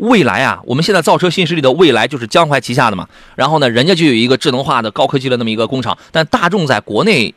[0.00, 3.08] 未来啊，我们现在造车新势力的未来就是江淮旗下的嘛。
[3.36, 7.34] 然后呢，人家就有一个智能化的高科技的那么一个工厂，但大众在国内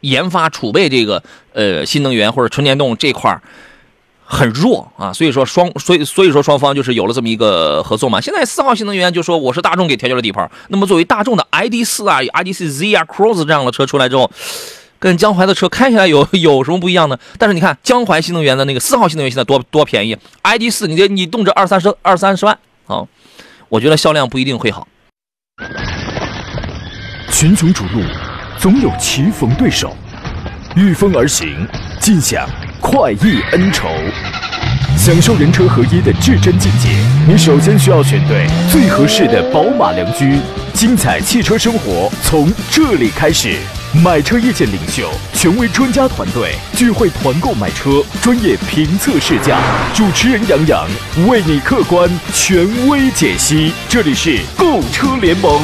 [0.00, 3.42] 研发储备这个呃新能源或者纯电动这块儿。
[4.30, 8.20] 很弱啊，所以说双，所以所以说双方就是有了这么一个合作嘛。
[8.20, 14.30] 现在四号新能源就说我是大众给调教的底盘，那么作为大众的 ID 四啊、ID 四 Z 啊、Cross 这样的车出来之后，
[14.98, 17.18] 跟江淮的车开起来有 有什么不一样呢？
[17.38, 23.04] 但是你看江淮新能源的那个四号新能源现在多多便宜，ID 四你这你动辄二三十二三十万啊，
[23.68, 24.86] 我觉得销量不一定会好。
[27.30, 28.02] 群雄逐鹿，
[28.58, 29.96] 总有棋逢对手，
[30.74, 31.66] 御风而行，
[32.00, 32.48] 尽享
[32.80, 33.88] 快意恩仇。
[34.96, 36.88] 享受人车合一的至臻境界，
[37.28, 40.40] 你首先需要选对最合适的宝马良驹。
[40.74, 43.56] 精彩汽车生活从这里开始。
[43.94, 49.58] 买车意见领袖，权威专家团队聚会团购买车，专业评测试驾，
[49.94, 50.86] 主持人杨洋
[51.26, 53.72] 为你客观权威解析。
[53.88, 55.62] 这里是购车联盟。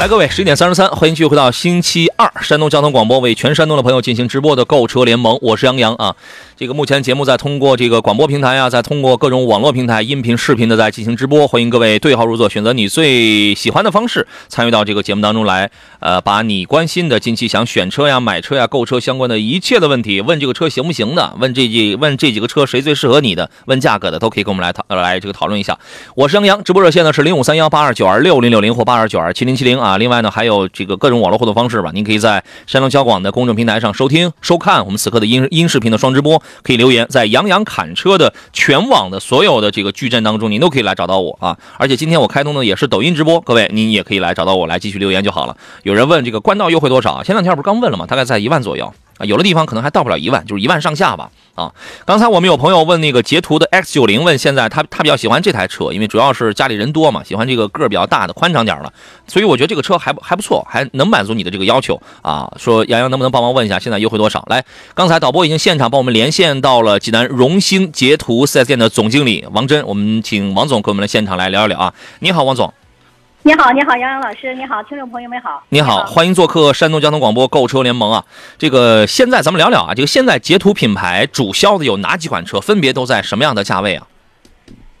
[0.00, 6.16] 来，各位，十一点三十三，欢迎继续回到星期二，山东交通广播为全山东的朋友进行直播的购车联盟，我是杨洋啊。
[6.60, 15.70] 这个目前节目在通过这个广播平台啊，在通过各种网络平台、音频、视频的在进行直播，欢迎各位对号入座，选择你最喜欢的方式参与到这个节目当中来。
[16.00, 25.78] 呃，把你关心的近期想选车呀、买车呀、购车相关的一切的问题，问这个车行不行的，问这几问这几个车谁最适合你的，问价格的，都可以跟我们来讨来这个讨论一下。
[26.14, 29.96] 我是杨洋，直播热线呢是零五三幺八二九二六零六零或八二九二七零七零啊。
[29.96, 36.42] 另外呢，还有这个各种网络互动方式吧，您可以在山东交广的公众平台上收听、收看我们此刻的音音视频的双直播。
[36.62, 41.56] 可以留言在杨洋侃车的全网的所有的这个矩阵当中，您都可以来找到我啊！
[41.78, 45.56] 而且今天我开通的也是抖音直播，各位您也可以来找到我来继续留言就好了。
[45.82, 47.22] 有人问这个冠道优惠多少？
[47.22, 48.06] 前两天不是刚问了吗？
[48.06, 51.30] 大概在一万左右啊，有的地方可能还到不了一万，就是一万上下吧。
[51.54, 51.70] 啊，
[52.06, 58.90] 刚才我们有朋友问那个捷途的 X 九零，问现在他他比较喜欢这台车，因为主要是家里人多嘛，喜欢这个个儿比较大的、宽敞点的，
[59.26, 62.50] 所以我觉得这个车还还不错，还能满足你的这个要求啊。
[62.56, 64.42] 说杨洋能不能帮忙问一下，现在优惠多少？
[64.48, 71.92] 来，刚才导播已经现场帮我们连线到了济南荣兴捷途 4S 店的总经理王真，我们请王总跟我们的现场来聊一聊啊。
[72.20, 72.72] 你好，王总。
[73.42, 75.62] 你好，你好，杨洋老师，你好，听众朋友们好。
[75.70, 78.22] 你好，欢迎做客山东交通广播购车联盟啊。
[78.58, 84.06] 这个现在咱们聊聊啊，这个现在捷途品牌主销的有哪几款车，分别都在什么样的价位啊？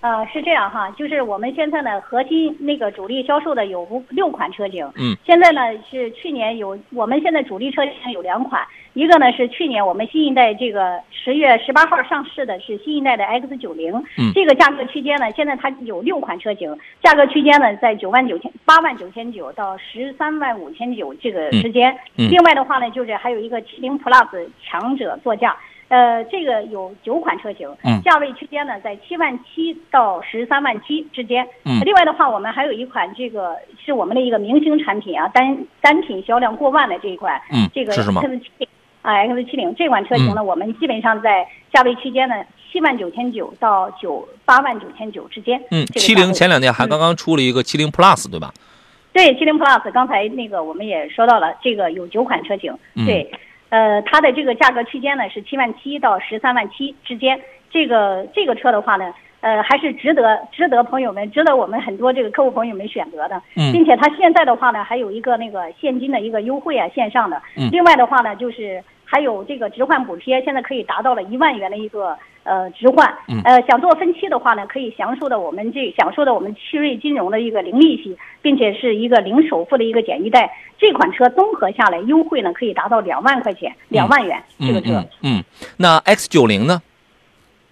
[0.00, 4.90] 呃，是这样哈，就是我们现在呢，核心那个主力销售的有五六款车型。
[4.94, 5.14] 嗯。
[5.26, 13.94] 现在呢是去年有，我们现在主力车型有两款，一个呢是去年我们新一代这个十月十八号上市的是新一代的 X 九零。
[14.18, 14.32] 嗯。
[14.34, 21.96] 这个价格区间呢，现在它有六款车型，价格区间呢在九万九千八万九千九到十三万五千九这个之间。
[22.16, 22.28] 嗯。
[22.30, 25.56] 另外的话呢，就是还有一个七零 Plus 强者座驾。
[25.88, 38.68] 呃，这个有九款车型，嗯，价位区间呢在七万七到十三万七之间，嗯，另外的话，我们还有一款这个是我们的一个明星产品啊，单单品销量过万的这一款，嗯，这个是什么 X 七
[39.02, 42.34] 啊 X 七零这款车型呢，我们基本上在价位区间呢
[42.70, 48.52] 七万九千九到九八万九千九之间，嗯，这个七零前两天还刚刚出了一个七零 Plus，对吧？
[49.12, 53.04] 对，七零 Plus 刚才那个我们也说到了，这个有九款车型，嗯。
[53.06, 53.32] 对，
[53.70, 80.50] 呃，它的这个价格区间呢是七万七到十三万七之间，这个这个车的话呢，呃，还是值得值得朋友们值得我们很多这个客户朋友们选择的，嗯并且它现在的话呢，还有一个那个现金的一个优惠啊，线上的，嗯另外的话呢，就是还有这个置换补贴，现在可以达到了一万元的一个呃置换，嗯呃，想做分期的话呢，可以享受的我们这享受的我们奇瑞金融的一个零利息，并且是一个零首付的一个简易贷。
[80.78, 84.92] 这款车综合下来优惠呢，可以达到两万块钱，两万元、这个车。
[84.92, 85.44] 嗯嗯嗯，
[85.76, 86.82] 那 X 九零呢？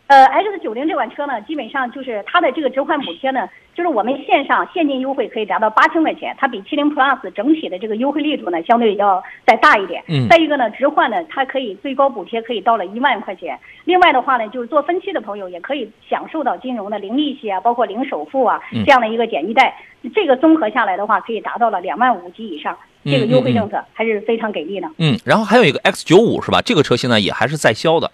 [0.08, 10.02] 呃，X 九零这款车呢，基本上就是它的这个置换补贴呢，就是我们线上现金优惠可以达到八千块钱，它比七零 Plus 整体的这个优惠力度呢，相对要再大一点。
[10.08, 13.58] 嗯再一个呢，置换呢，它可以最高补贴可以到了一万块钱。
[13.84, 19.76] 另外的话呢，就是做分期的朋友也可以享受到金融的零利息啊，包括零首付啊嗯这样的一个简易贷。
[20.14, 22.74] 这个综合下来的话，可以达到了两万五及以上。
[23.04, 24.88] 这个优惠政策还是非常给力的。
[24.98, 26.60] 嗯，然后还有一个 X 九五是吧？
[26.62, 28.10] 这个车现在也还是在销的。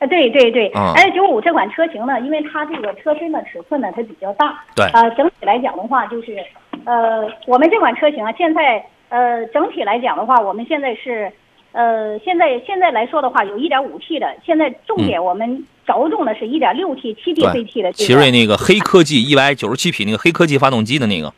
[0.00, 4.84] 呃，对对对嗯，S 九五这款车型呢，因为它这个车身的尺寸呢，它比较大，对。
[4.86, 6.36] 呃，整体来讲的话，就是，
[6.84, 11.30] 呃，我们这款车型啊，现在呃，整体来讲的话，我们现在是，
[11.72, 21.32] 呃，现在现在来说的话，有一点五 T 的，现在重点我们着重的是一点六 T 七 DCT 的这个，奇瑞那个黑科技一百九十七匹那个黑科技发动机的那个，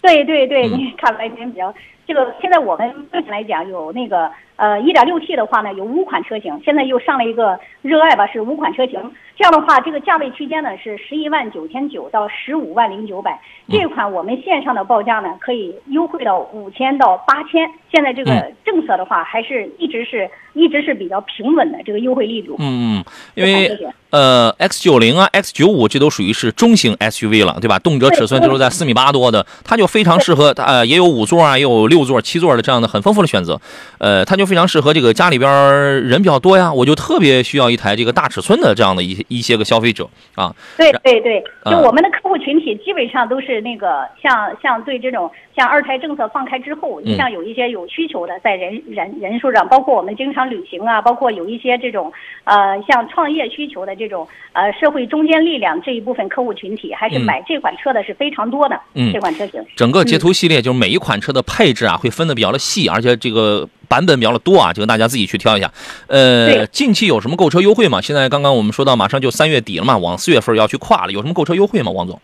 [0.00, 0.78] 对对对，嗯。
[0.78, 1.72] 你 看来您比较
[2.06, 4.30] 这个，现在我们目前来讲有那个
[4.60, 9.00] 呃一点六 T 的话呢，有五款车型，现在又上了一个热爱吧，是五款车型。
[9.36, 13.40] 这样的话，这个价位区间呢是十一万九千九到十五万零九百。
[13.70, 17.66] 这款我们线上的报价呢可以优惠到五千到八千。
[17.90, 22.56] 现在这个嗯政策的话，还是一直是一直是比较平稳的这个优惠力度。
[22.58, 23.78] 嗯嗯，因为
[24.10, 27.78] 呃 X 九零啊 X 九五这都属于是中型 SUV 了，对吧？
[27.78, 33.58] 动辄尺寸就是在四米八多的，它就非常适合呃也有五座啊，也有六座、七座的这样的很丰富的选择，
[33.98, 47.16] 呃，它就非常适合这个家里边儿人比较多呀，我就特别需要一台这个大尺寸的这样的一些一些个消费者啊，对对对，就嗯我们的客户群体基本上都是那个像像对这种像二胎政策放开之后，嗯。
[47.16, 52.12] 像有一些有需求的，在人人人数上，包括我们经常旅行啊，包括有一些这种
[52.44, 57.22] 呃像创业需求的这种呃社会中坚力量这一部分客户群体，还是嗯。
[57.22, 58.80] 买这款车的是非常多的。
[58.94, 59.12] 嗯。
[59.12, 59.62] 这款车型。
[59.76, 65.70] 整个捷途系列就是每一款车的配置啊，会分的比较的细，而且这个版本比较的多啊，这个大家自己去挑一下。
[66.08, 68.00] 呃，近期有什么购车优惠吗？
[68.00, 71.90] 现在刚刚我们说到马上就三月底了嘛，往四月份要去跨了，有什么购车优惠吗？
[71.90, 72.20] 王总？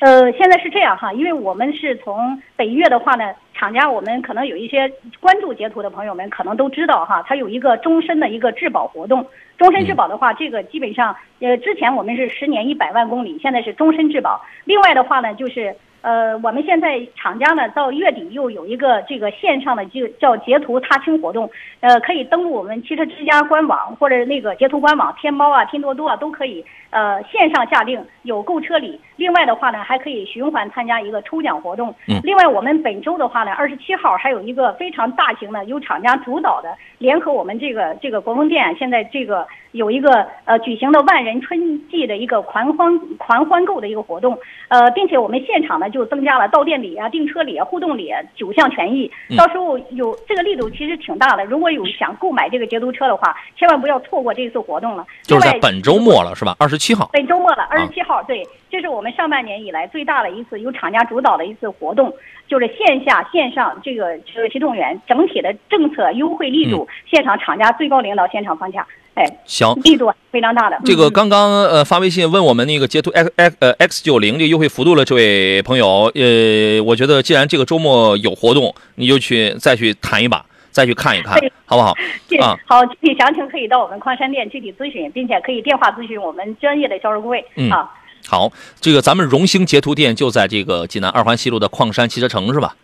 [0.00, 4.86] 呃，现在是这样哈，因为我们是从本月的话呢，厂家我们可能有一些
[5.20, 9.26] 关注截图的朋友们可能都知道哈，它有一个终身的一个质保活动。
[9.56, 14.38] 终身质保的话，这个基本上呃，之前我们是十年一百万公里，现在是终身质保。
[14.66, 15.74] 另外的话呢，就是
[16.06, 29.00] 呃，我们现在厂家呢到月底又有一个这个线上的就叫截图踏青活动，呃，可以登录我们汽车之家官网或者那个截图官网、天猫啊、拼多多啊都可以，呃，线上下定有购车礼。
[29.16, 31.94] 另外的话呢，还可以循环参加一个抽奖活动。
[32.08, 49.36] 嗯另外，我们本周的话呢，二十七号还有一个非常大型的由厂家主导的，联合我们这个这个国风店现在这个有一个呃举行的万人春季的一个狂欢狂欢购的一个活动，呃，并且我们现场呢就增加了到店礼啊、订车礼啊、互动礼啊九项权益嗯。
[49.36, 55.06] 到时候有这个力度其实挺大的，如果有想购买这个捷途车的话，千万不要错过这次活动了。
[55.22, 56.56] 就是在本周末了，是吧？
[56.58, 57.08] 二十七号。
[57.12, 62.12] 本周末了，二啊十七号，对，这是我们上半年以来最大的一次由厂家主导的一次活动，
[62.48, 70.78] 就是线下、线上这个这个启动员整体的政策优惠力度，现场厂家最高领导现场放假，哎，行，力度非常大的。
[70.84, 71.12] 这个嗯。
[71.12, 81.94] 刚刚呃发微信问我们那个截图 X X 呃 X 九零这个优惠幅度了这位朋友，呃，我觉得既然这个周末有活动，你就去再去谈一把，再去看一看，好不好？
[82.28, 82.56] 具啊。
[82.66, 87.70] 好，具体详情可以到我们矿山店具体咨询，并且可以电话咨询我们专业的销售顾问、嗯。
[87.70, 87.90] 啊。
[88.28, 92.74] 好，这个咱们荣兴捷途店就在这个济南二环西路的矿山汽车城是吧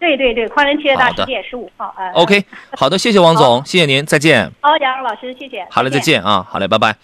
[0.00, 2.12] 对对对，矿山汽车大好的世界十五号啊。
[2.14, 2.44] ？OK，
[2.76, 4.50] 好的，谢谢王总，谢谢您，再见。
[4.60, 5.66] 好，杨老师，谢谢。
[5.70, 5.98] 好嘞，再。
[5.98, 6.46] 见啊！
[6.48, 6.96] 好嘞，拜拜。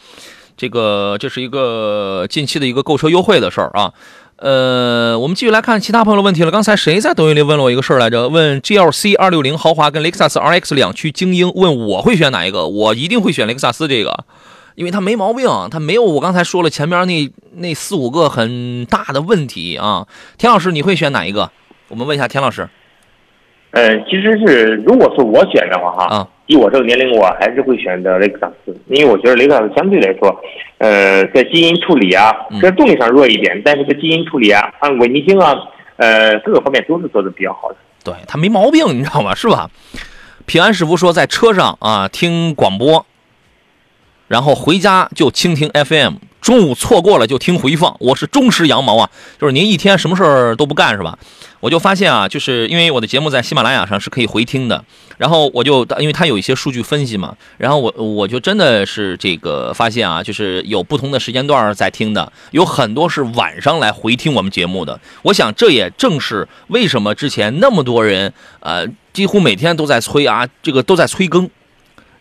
[0.57, 3.93] 这个这是一个近期的一个购车优惠的事儿啊。
[4.37, 6.53] 呃，我们继续来看其他朋友的问题了。
[6.53, 8.29] 刚才谁在抖音里问了我一个事儿来着？
[8.29, 12.69] 问 GLC 二六零豪华跟雷克萨斯 RX 两驱精英，问我会选哪一个？
[12.69, 14.25] 我一定会选雷克萨斯这个，
[14.75, 20.07] 因为它没毛病，它没有我刚才说了前面那那四五个很大的问题啊。
[20.39, 21.51] 田老师，你会选哪一个？
[21.89, 22.69] 我们问一下田老师
[23.71, 26.29] 呃，其实是如果是我选的话哈，啊。
[26.47, 30.29] 以我这个年龄，我还是会选择雷克萨斯，因为我觉得雷克萨斯相对来说，
[30.79, 35.55] 呃，在基因处理啊嗯，在动力上弱一点，但是在基因处理啊、按稳定性啊，
[35.97, 37.77] 呃，各个方面都是做的比较好的。
[38.05, 39.35] 对他没毛病，你知道吗？
[39.35, 39.71] 是吧？
[40.45, 43.07] 平安师傅说，在车上啊听广播，
[44.29, 47.95] 然后回家就倾听 FM，中午错过了就听回放。
[48.01, 49.11] 我是忠实羊毛啊，
[49.41, 51.19] 就是您一天什么事儿都不干是吧？
[51.61, 54.85] 我就发现啊，就是因为我的节目在喜马拉雅上是可以回听的，
[55.17, 65.01] 然后我就因为它有一些数据分析嘛，然后我我就真的是这个发现啊，就是有不同的时间段在听的，有很多是晚上来回听我们节目的。
[65.23, 68.31] 我想这也正是为什么之前那么多人
[68.61, 71.49] 呃几乎每天都在催啊，这个都在催更。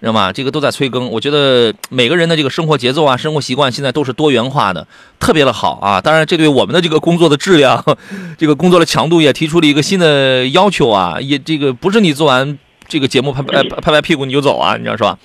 [0.03, 0.33] 知道吗？
[0.33, 4.85] 这个都在催更，我觉得每个人的这个生活节奏啊、生活习惯现在都是多元化的，
[5.19, 6.01] 特别的好啊。
[6.01, 7.83] 当然，这对我们的这个工作的质量、
[8.37, 11.17] 这个工作的强度也提出了一个新的要求啊。
[11.21, 15.17] 也这个不是你做完这个节目拍拍拍拍屁股你就走啊，你知道是吧？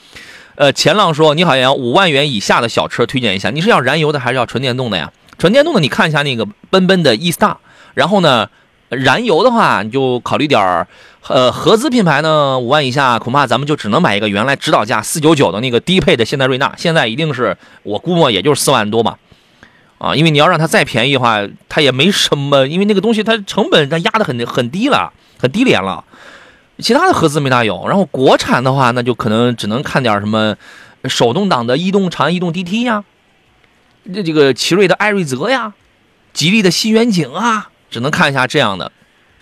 [0.55, 5.13] 呃，钱浪说：“你好，要，五万元以下的小车推荐一下，你是要燃油的还是要纯电动的呀？
[5.39, 7.55] 纯电动的你看一下那个奔奔的 E Star，
[7.95, 8.49] 然后呢，
[8.89, 10.87] 燃油的话，你就考虑点儿，
[11.29, 19.19] 呃，合资品牌呢，五万以下，恐怕咱们就只能买一个原来指导价四九九的那个低配的现代瑞纳，现在一定是我估摸也就是四万多吧，
[19.99, 26.03] 啊，因为你要让它再便宜的话，它也没什么，因为那个东西它成本它压得很很低了，很低廉了，
[26.79, 30.57] 其他的合资没大有，然后国产的话，那就可能只能看点什么
[31.05, 33.05] 手动挡的逸动、长安逸动 DT 呀，
[34.15, 35.75] 这这个奇瑞的艾瑞泽呀，
[36.33, 37.69] 吉利的新远景啊。
[37.91, 38.91] 只能看一下这样的，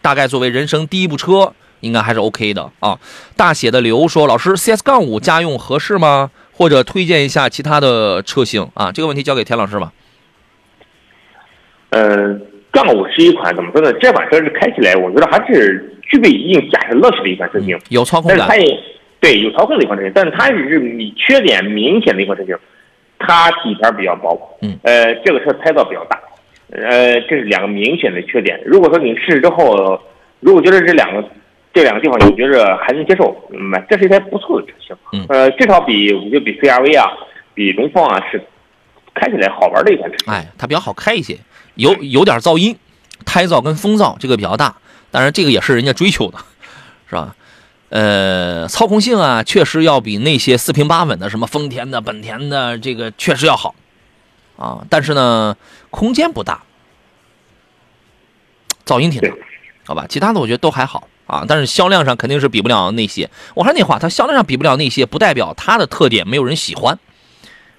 [0.02, 2.98] 大概作为人生第一部车，应该还是 OK 的啊。
[3.36, 6.30] 大写的刘说：“老师，CS 杠五家用合适吗？
[6.52, 9.92] 或者推荐一下其他的车型啊？”这个问题交给田老师吧。
[11.90, 12.38] 呃，
[12.70, 13.92] 杠五是一款怎么说呢？
[13.94, 18.64] 这款车是开起来，我觉得还是具备一定驾驶乐趣的一款车型，有操控感但是它。
[18.64, 18.80] 也
[19.18, 22.54] 对有操控的一款车型，但是它是你缺点明显的一款车型，
[23.18, 26.20] 它底盘比较薄，嗯，呃，这个车胎噪比较大，
[26.70, 28.60] 呃，这是两个明显的缺点。
[28.64, 30.00] 如果说你试试之后，
[30.40, 31.24] 如果觉得这两个
[31.72, 37.12] 这两个地方你觉着还能接受，嗯，这是一台不错的车型，嗯呃，至少比我觉得比 CRV 啊，
[37.54, 38.42] 比荣放啊是
[39.14, 40.32] 开起来好玩的一款车型。
[40.32, 41.38] 哎，它比较好开一些，
[41.74, 42.76] 有有点噪音，
[43.24, 44.76] 胎噪跟风噪这个比较大，
[45.10, 46.38] 当然这个也是人家追求的，
[47.08, 47.36] 是吧？
[47.88, 53.76] 呃，操控性啊，确实要比那些四平八稳的什么丰田的、本田的这个确实要好
[54.56, 55.56] 啊，但是呢，
[55.90, 56.62] 空间不大，
[58.84, 59.28] 噪音挺大，
[59.86, 60.06] 好吧？
[60.08, 63.30] 其他的我觉得都还好啊，但是销量上肯定是比不了那些。
[63.54, 66.98] 我还是那话，它销量上比不了那些，不代表它的特点没有人喜欢。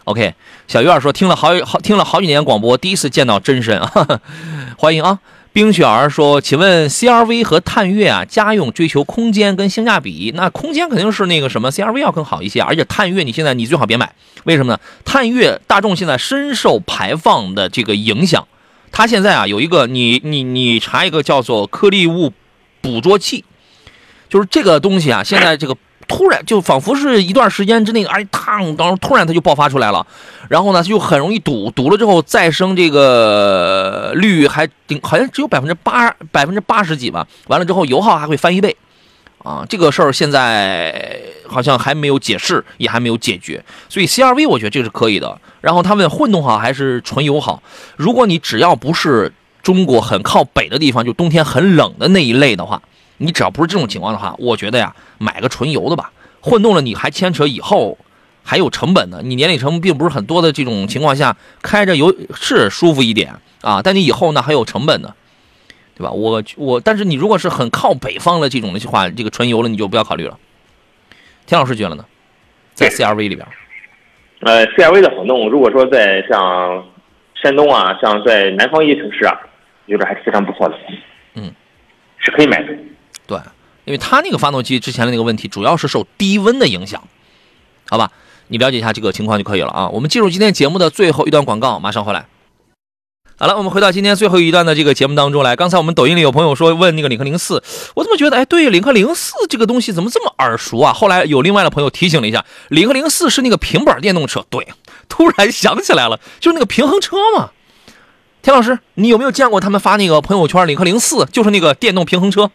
[0.05, 0.35] OK，
[0.67, 4.19] 小鱼儿说听了好好听了好几年广播，第一次见到真身啊，
[4.79, 5.19] 欢迎啊！
[5.57, 14.79] 冰雪儿说，请问 CRV 和探岳啊，家用追求空间跟性价比，那空间肯定是那个什么 CRV 要更好一些，而且探岳你现在你最好别买，为什么呢？
[15.03, 18.47] 探岳大众现在深受排放的这个影响，
[18.91, 22.31] 它现在啊有一个你你你查一个叫做颗粒物
[22.81, 23.43] 捕捉器，
[24.29, 25.75] 就是这个东西啊，现在这个
[26.07, 30.05] 突然就仿佛是一段时间之内，哎，烫，然后突然它就爆发出来了，
[30.49, 38.75] 然后呢，就很容易堵，堵了之后再生这个率还顶，好像只有百分之八百分之八十几吧，完了之后油耗还会翻一倍，
[39.43, 45.39] 啊，这个事儿现在好像还没有解释，也还没有解决，所以 CRV 我觉得这个是可以的。
[45.61, 47.61] 然后他问混动好还是纯油好？
[47.97, 52.81] 如果你只要不是中国很靠北的地方，就冬天很冷的那一类的话，
[53.17, 56.11] 你只要不是这种情况的话，我觉得呀，买个纯油的吧。
[56.39, 57.97] 混动了你还牵扯以后
[58.43, 65.13] 还有成本呢，你年里程并不是很多的这种情况下，开着油是舒服一点啊，但你以后呢还有成本呢，
[65.95, 66.11] 对吧？
[66.11, 70.37] 我我，但是你如果是很靠北方的这种的话，这个纯油了你就不要考虑了。
[71.45, 72.05] 田老师觉得呢？
[72.73, 73.47] 在 CRV 里边，
[74.41, 76.85] 呃，CRV 的混动，如果说在像
[77.41, 79.35] 山东啊，像在南方一些城市啊，
[79.87, 80.75] 我觉得还是非常不错的。
[81.33, 81.51] 嗯，
[82.19, 82.77] 是可以买的。
[83.27, 83.37] 对，
[83.85, 87.03] 因为它那个发动机之前的那个问题，主要是受低温的影响，
[87.89, 88.11] 好吧？
[88.47, 89.89] 你了解一下这个情况就可以了啊。
[89.89, 92.25] 我们进入今天节目的最后一段广告，马上回来。
[93.39, 95.55] 好了，我们回到今天最后一段的这个节目当中来。
[95.55, 97.61] 刚才我们抖音里有朋友说问那个领克零四，
[97.93, 100.91] 我怎么觉得哎，对，领克零四这个东西怎么这么耳熟啊？
[100.93, 104.43] 后来有另外的朋友提醒了一下，领克零四是那个平板电动车。
[104.49, 104.67] 对，
[105.07, 107.51] 突然想起来了，就是那个平衡车嘛。
[108.41, 112.49] 田老师，你有没有见过他们发那个朋友圈领克零四，就是那个电动平衡车？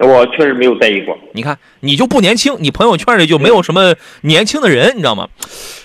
[0.00, 1.16] 我确实没有在意过。
[1.32, 5.28] 你看，你就不年轻，你朋友圈里就没有什么年轻的人，你知道吗？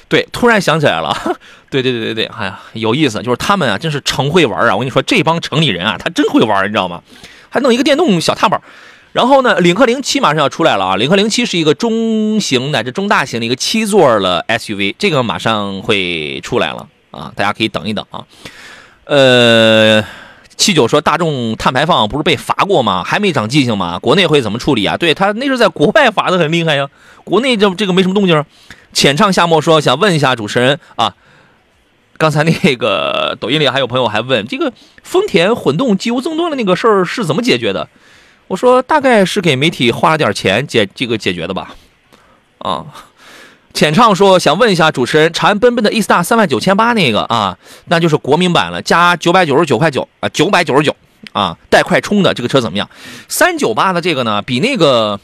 [0.07, 1.15] 对，突然想起来了，
[1.69, 4.73] 对对对对对，哎呀，有意思，就是他们啊，真是成会玩啊！
[4.73, 7.03] 我跟你说，这帮城里人啊，他真会玩，你知道吗？
[7.49, 8.59] 还弄一个电动小踏板。
[9.11, 10.95] 然后呢，领克零七马上要出来了啊！
[10.95, 18.23] 领克零七是一个中型乃至中大型的一个七座的 SUV，这个马上会出来了啊，大家可以等一等啊。
[19.05, 20.03] 呃，
[20.59, 23.01] 七九说大众碳排放不是被罚过吗？
[23.03, 23.97] 还没长记性吗？
[23.97, 24.97] 国内会怎么处理啊？
[24.97, 26.87] 对他那是在国外罚的很厉害呀，
[27.23, 28.45] 国内这这个没什么动静。
[28.91, 31.15] 浅唱夏末说想问一下主持人啊，
[32.17, 37.87] 刚才那个抖音里还有朋友还问这个丰田混动机油增多的那个事儿是怎么解决的？
[38.47, 41.73] 我说大概是给媒体花了点钱解这个解决的吧。
[42.57, 42.85] 啊，
[43.73, 50.93] 浅唱说想问一下主持人，长安奔奔的 E star 三万九千八那个啊，那就是国民版了，加九百九十九块九啊，九百九十九
[51.31, 52.89] 啊，带快充的这个车怎么样？
[53.27, 55.19] 三九八的这个呢，比那个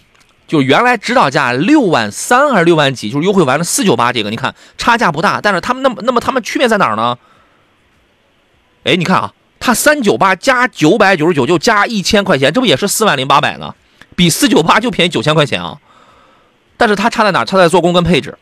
[0.47, 7.17] 就原来指导价六万三还是六万几，就是优惠完了四九八这个，你看差价不大，但是他们那么那么他们区别在哪儿呢？
[8.83, 13.73] 哎，你看啊，它三九八加九百九十九就加一千块钱，这不也是四万零八百呢？
[14.15, 15.77] 比四九八就便宜九千块钱啊！
[16.86, 17.43] 但是它差在哪？
[17.43, 18.38] 差在做工跟配置，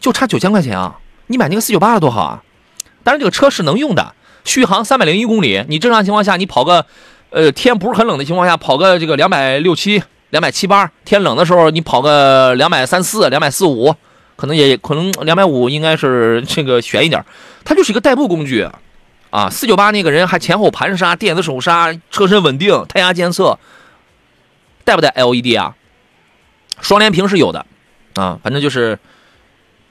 [0.00, 0.98] 就差九千块钱啊！
[1.26, 2.42] 你买那个四九八的多好啊！
[3.04, 6.86] 当然这个车是能用的，续航三百零一公里，你正常情况下你跑个，
[7.28, 13.94] 呃，天不是很冷的情况下跑个这个两百六七、两百七八，天冷的时候你跑个两百三四、两百四五，
[14.36, 17.22] 可能也可能两百五应该是这个悬一点，
[17.66, 18.66] 它就是一个代步工具。
[19.28, 23.58] 啊，四九八那个人还前后盘刹、电子手刹、车身稳定、胎压监测，
[24.84, 25.74] 带不带 LED 啊？
[26.80, 27.64] 双联屏是有的，
[28.14, 28.98] 啊，反正就是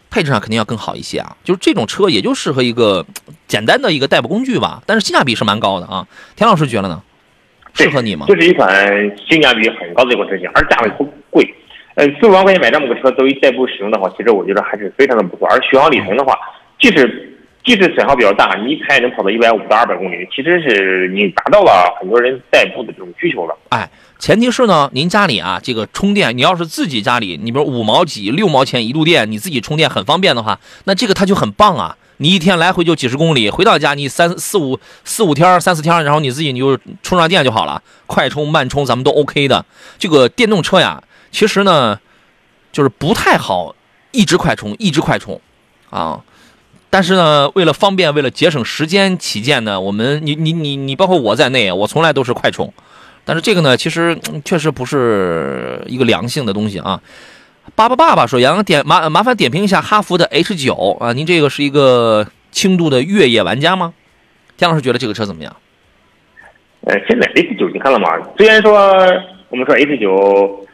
[0.10, 1.38] 配置上肯定要更好一些啊。
[1.44, 3.06] 就是这种车也就适合一个
[3.48, 6.08] 简单的一个代步工具吧，但是性价比是蛮高的啊。
[6.36, 7.02] 田老师觉得呢？
[7.74, 8.26] 适合你吗？
[8.28, 8.68] 这是一款
[9.30, 11.48] 性价比很高的一款车型，而价位不贵。
[11.94, 15.48] 呃，四五万块钱买这么个车作为代步使用的话，其实我觉得还是非常的不错。
[15.48, 16.36] 而续航里程的话，
[16.80, 23.56] 即使即使损耗比较大，你一开也能跑到一百五到二百公里，其实是你达到了很多人代步的这种需求了。
[23.70, 23.88] 哎，
[24.20, 31.96] 前提是呢，您家里啊，这个充电，你要是自己家里，你比如五毛几、六毛钱一度电，你自己充电很方便的话，那这个它就很棒啊。
[32.18, 39.64] 你一天来回就几十公里，回到家你三四五四五天、三四天，然后你自己你就充上电就好了，快充慢充咱们都 OK 的。
[40.00, 42.00] 这个电动车呀，其实呢，
[42.72, 43.76] 就是不太好
[44.10, 45.40] 一直快充，一直快充
[45.92, 46.22] 啊。
[46.90, 52.74] 但是呢，为了方便，为了节省时间起见呢，我们你你你你，包括我在内，我从来都是快充。
[53.28, 57.02] 但是这个呢，其实确实不是一个良性的东西啊。
[57.76, 63.94] 爸爸爸爸说：“杨洋点麻麻烦点评一下哈弗的 H 九啊，您这个是一个轻度的越野玩家吗？”
[64.56, 65.54] 田老师觉得这个车怎么样？
[66.86, 68.08] 呃，现在 H 九你看了吗？
[68.38, 68.74] 虽然说
[69.50, 70.66] 我们说 H 九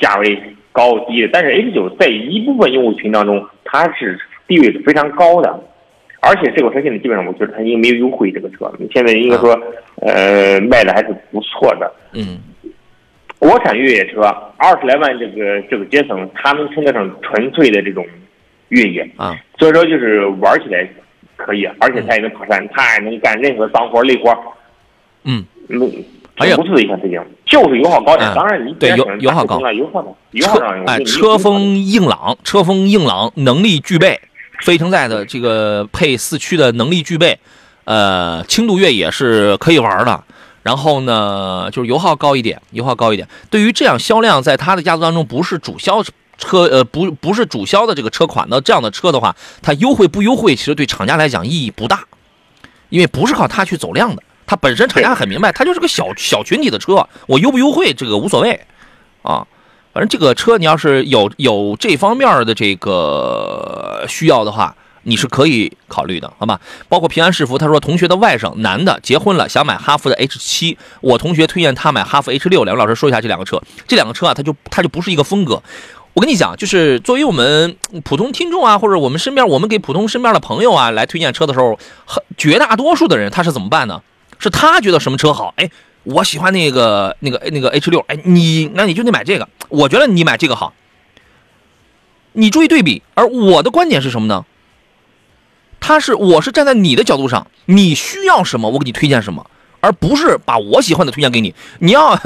[0.00, 0.42] 价位
[0.72, 5.60] 高低，但是 H 九在一部分用户群当中，它是地位是非常高的。
[6.20, 8.30] 而且这款车现在基本上，我觉得它应该没有优惠。
[8.30, 9.58] 这个车现在应该说，
[10.02, 11.92] 呃，卖的还是不错的。
[12.12, 12.38] 嗯。
[13.38, 14.20] 国产越野车
[14.58, 18.06] 二十来万这个这个阶层，它能称得上纯粹的这种
[18.68, 20.86] 越野，啊，所以说就是玩起来
[21.36, 24.30] 可以，而且它也能爬山，它也能干任何脏活累活，
[25.24, 25.90] 嗯，嗯，
[26.36, 28.30] 哎呀不错的一款车型，就是油耗高点。
[28.30, 28.34] 嗯。
[28.34, 29.58] 当然你对油油耗高。
[29.64, 34.20] 啊，油耗高油耗上哎，车风硬朗，车风硬朗，能力具备，
[34.62, 37.38] 非承载的这个配四驱的能力具备，
[37.84, 40.24] 呃，轻度越野是可以玩的。
[40.62, 43.26] 然后呢，就是油耗高一点，油耗高一点。
[43.48, 46.02] 对于这样销量在它的家族当中不是主销
[46.36, 52.04] 车，呃，不不是主销的这个车款的这样的车的话，它优惠不优惠，其实对厂家来讲意义不大，
[52.90, 54.22] 因为不是靠它去走量的。
[54.46, 58.60] 它本身厂家很明白，它就是个小小群体的车，我优不优惠这个无所谓，
[59.22, 59.46] 啊。
[59.92, 66.60] 反正这个车你要是有有这方面的这个需要的话，你是可以考虑的，好吧？
[66.88, 72.64] 包括平安世福，他说同学的外甥男的结婚了，想买哈弗的 H 七，我同学推荐他买哈弗 H 六。
[72.64, 75.62] 两位老师说一下这两个车，这两个车啊，它就它就不是一个风格。
[76.12, 84.02] 我跟你讲，就是作为我们普通听众啊，或者我们身边我们给普通身边的朋友啊来推荐车的时候，很绝大多数的人他是怎么办呢？
[84.38, 85.70] 是他觉得什么车好，哎，
[86.12, 90.72] 我喜欢那个那个那个 H 六，哎，你那你就得买这个，我觉得你买这个好。
[92.32, 94.44] 你注意对比，而我的观点是什么呢？
[95.80, 99.50] 他是我是站在你的角度上，你需要什么，我给你推荐什么，
[99.80, 101.54] 而不是把我喜欢的推荐给你。
[101.78, 102.20] 你要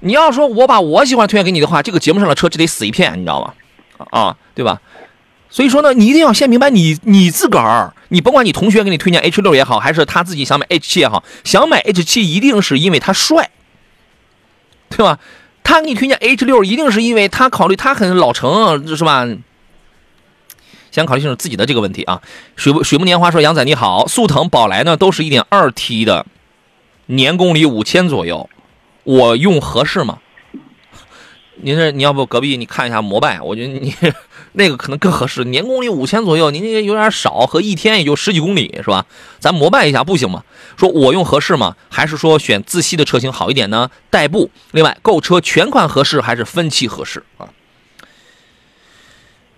[0.00, 3.54] 你要说我把我喜欢推荐给你的话，这个节目上的车就得死一片，你知道吗？
[4.10, 4.80] 啊，对吧？
[5.50, 13.50] 所以说呢，你一定要先明白你你自个儿，你甭管你同学给你推荐 H 六也好，还是他自己想买 H 七也好，想买 H 七一定是因为他帅，
[14.88, 15.18] 对吧？
[15.62, 19.28] 他给你推荐 H 六，一定是因为他考虑他很老成，是吧？
[20.90, 22.22] 先考虑清楚自己的这个问题啊。
[22.56, 26.24] 水木水木年华说：“杨仔你好，速腾、宝来呢都是一点二 T 的，
[27.06, 28.48] 年公里五千左右，
[29.04, 30.20] 我用合适吗？”
[31.62, 33.94] 您这你要不隔壁你看一下摩拜，我觉得你
[34.52, 39.04] 那个可能更合适，年公里五千左右，您这个有点少，和一天也就十几公里是吧？
[39.38, 40.44] 咱摩拜一下不行吗？
[40.76, 41.76] 说我用合适吗？
[41.90, 43.90] 还是说选自吸的车型好一点呢？
[44.10, 47.48] 代步，另外购车全款合适还是分期合适啊？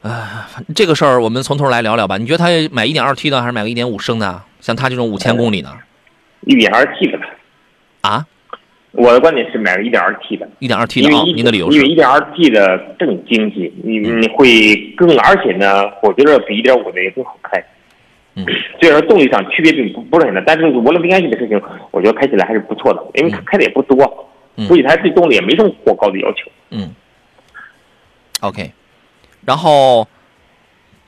[0.03, 0.29] 哎，
[0.75, 2.17] 这个事儿我们从头来聊聊吧。
[2.17, 4.47] 你觉得他买一点二 T 的还是买个一点五升的啊？
[4.61, 5.73] 像他这种五千公里呢
[6.47, 7.19] 一点二 T 的。
[8.01, 8.27] 啊？
[8.93, 11.23] 我的观点是买个一点二 T 的，一点二 T 的啊？
[11.35, 11.77] 您的理由是？
[11.77, 17.65] 因为一点二 T 的更经济，你你会更，而且呢，我觉得比一点五的也更好开。
[18.35, 18.45] 嗯，
[18.81, 21.61] 虽然说动力上区别并不不是很大，但是涡轮增压系的事情，
[21.93, 26.51] 我觉得开起来还是不错的，因为它开的也不多，嗯所以它对动力也没什么过高的要求。
[26.71, 26.91] 嗯
[28.41, 28.73] ，OK。
[29.47, 30.07] 然后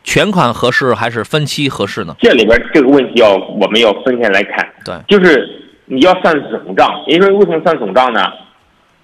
[0.05, 2.15] 全款合适还是分期合适呢？
[2.21, 5.49] 这里边这个问题要我们要分开来看，对，就是
[5.93, 8.33] 你要算总账，也就是说为什么算总账呢？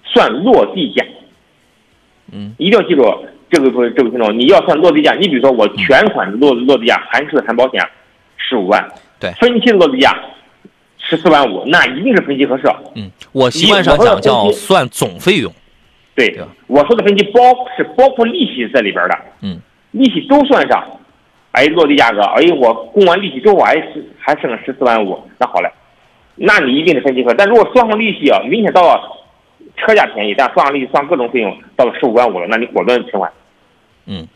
[0.03, 1.05] 算落地价，
[2.31, 3.03] 嗯，一定要记住
[3.51, 5.13] 这个这个听众，你要算落地价。
[5.13, 7.79] 你比如说我全款的落落地价含税含保险
[8.37, 8.83] 十五万，
[9.19, 10.17] 对分期的落地价
[10.97, 12.63] 十四万五，那一定是分期合适。
[12.95, 15.53] 嗯，我习惯上讲叫算总费用。
[16.15, 17.39] 对对，我说的分期包
[17.77, 19.59] 是包括利息在里边的，嗯，
[19.91, 20.83] 利息都算上。
[21.51, 23.75] 哎，落地价格，哎，我供完利息之后，哎
[24.17, 25.69] 还剩十四万五，那好嘞，
[26.39, 27.33] 那你一定得分期合。
[27.33, 29.01] 但如果算上利息啊，明显到了
[29.77, 33.31] 车价便宜，但算上利息算各种费用到了十五万五了，那你果断停换。
[34.05, 34.27] 嗯，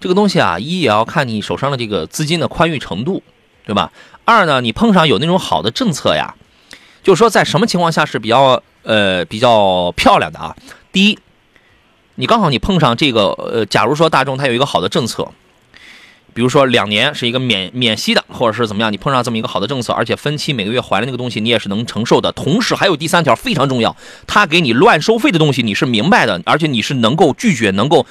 [0.00, 3.22] 这个东西啊，一也要看你手上的这个资金的宽裕程度，
[3.64, 3.92] 对吧？
[4.24, 6.34] 二呢，你碰上有那种好的政策呀，
[7.02, 10.56] 就是说在什么情况下是比较呃比较漂亮的啊？
[10.90, 11.18] 第一，
[12.16, 15.28] 你刚好你碰上这个呃，假如说大众它有一个好的政策，
[16.36, 22.30] 比如说两年是一个免免息的，或者是怎么样，你碰上这么一个好的政策，而且分期每个月还的那个东西你也是能承受的。
[22.32, 28.04] 同时还有第三条非常重要，他给你乱收费的东西你是明白的，而且你是能够拒绝，能够。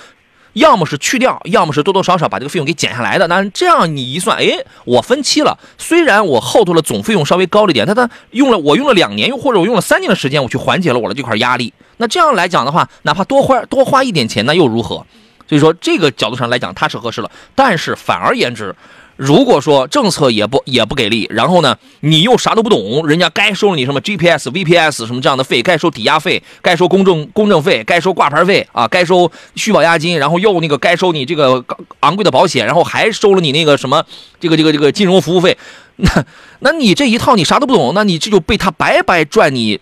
[0.54, 3.28] 要么是去掉，要么是多多少少把这个费用给减下来的。
[3.28, 11.74] 那这样你一算，哎，我分期了，虽然我后头的总费用稍微高了一点，但它用了我用了两年，又或者我用了三年的时间，我去缓解了我的这块压力。
[11.98, 15.06] 那这样来讲的话，哪怕多花多花一点钱，那又如何？
[15.48, 17.30] 所以说这个角度上来讲，它是合适了。
[17.54, 18.76] 但是反而言之，
[19.16, 31.64] 如果说政策也不也不给力，然后呢，你又啥都不懂，人家该收你什么 GPS、VPS 什么这样的费，该收抵押费，该收公证公证费，该收挂牌费啊，该收续保押金，然后又那个该收你这个
[32.02, 34.04] 昂贵的保险，然后还收了你那个什么
[34.40, 35.58] 这个这个这个金融服务费，
[35.98, 36.26] 那
[36.60, 39.80] 那你这一套你啥都不懂，那你这就被他白白赚你，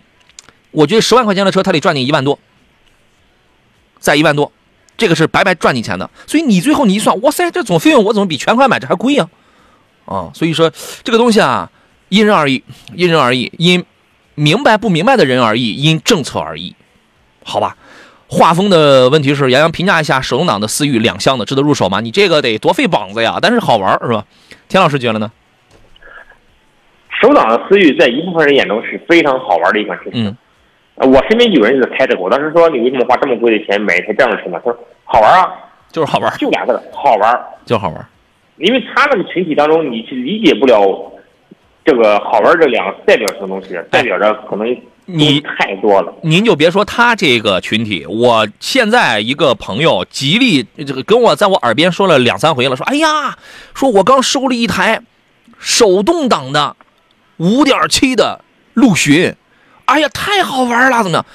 [0.71, 2.37] 我觉得十万块钱的车他得赚你一万多，
[3.99, 4.51] 再一万多。
[5.03, 9.27] 这个是白白赚你钱的，所以你最后你一算，哇塞，这总费用我怎么比全款买这还贵呀？
[10.05, 10.71] 啊，所以说
[11.03, 11.69] 这个东西啊，
[12.07, 12.63] 因人而异，
[12.95, 13.83] 因人而异，因
[14.35, 16.73] 明白不明白的人而异，因政策而异，
[17.43, 17.75] 好吧？
[18.29, 21.99] 画风的问题是，杨洋评价一下手动挡的思域两厢的值得入手吗？
[21.99, 24.23] 你这个得多费膀子呀，但是好玩是吧？
[24.69, 25.29] 田老师觉得呢？
[27.21, 30.27] 手挡的思域在一部分人眼中是非常好玩的一款车型。
[30.27, 30.37] 嗯。
[30.95, 34.61] 呃，我身边有人就是开这个，我当时说你为什么花这么贵的钱买一台这样的车呢？
[34.63, 35.53] 他说好玩啊，
[35.91, 38.05] 就是好玩，就俩字儿好玩，就好玩。
[38.57, 41.11] 因为他那个群体当中，你是理解不了
[41.83, 46.13] 这个好玩这两个代表什么东西，代表着可能你太多了。
[46.21, 53.37] 您就别说他这个群体，我现在一个朋友极力这个跟我在我耳边说了两三回了，说哎呀，
[53.73, 55.01] 说我刚收了一台
[55.59, 56.75] 手动挡的
[57.37, 58.41] 五点七的
[58.73, 59.35] 陆巡。
[59.85, 61.25] 哎呀，太好玩了，怎么样？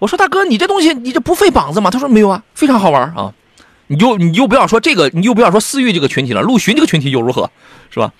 [0.00, 1.90] 我说大哥，你这东西你这不费膀子吗？
[1.90, 3.32] 他说没有啊，非常好玩啊。
[3.86, 7.50] 你就你就不要说这个，你就不要说思域这个群体了，陆巡这个群体又如何，
[7.90, 8.12] 是吧？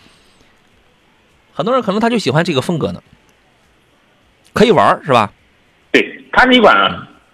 [1.53, 3.03] 很多人可能他就喜欢这个风格呢，
[4.53, 5.33] 可以玩是吧？
[5.93, 6.75] 对，它是一款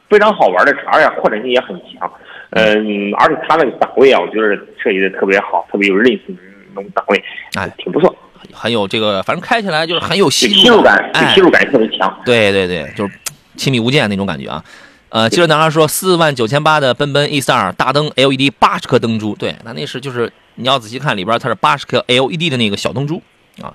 [0.08, 2.10] 非常好玩的车，而且扩展性也很强。
[2.50, 6.38] 嗯，而且它那个档位啊，我觉得设计的特别好，特别有韧性
[6.74, 7.22] 那种档位，
[7.54, 8.14] 哎，挺不错。
[8.52, 12.20] 很有这个，反正开起来就是很有吸吸入感，哎，吸入感特别强。
[12.24, 13.18] 对对对，就是
[13.56, 14.62] 亲密无间那种感觉啊。
[15.08, 23.22] 呃，接着男孩说，四万九千八的奔奔 E32 大灯 LED 八十颗灯珠，对，那那是就是你要仔细看里边，它是八十颗 LED 的那个小灯珠
[23.62, 23.72] 啊。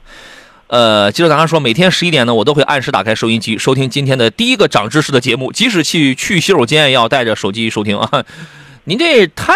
[0.67, 8.23] 呃，接着男孩说，每天十一点呢，我都会按时打开收音机，收听今天的第一个长知识的节目，即使去去洗手间也要带着手机收听啊。
[8.85, 9.53] 您这太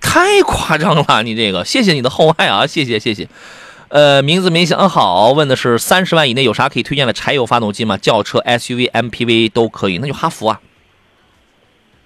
[0.00, 3.28] 太夸张了，你这个，谢谢你的厚爱啊，谢谢谢谢。
[3.94, 7.96] 呃，名字没想好，问的是三十万以内有啥可以推荐的柴油发动机吗？
[7.96, 10.60] 轿车、SUV、MPV 都可以，那就哈弗啊，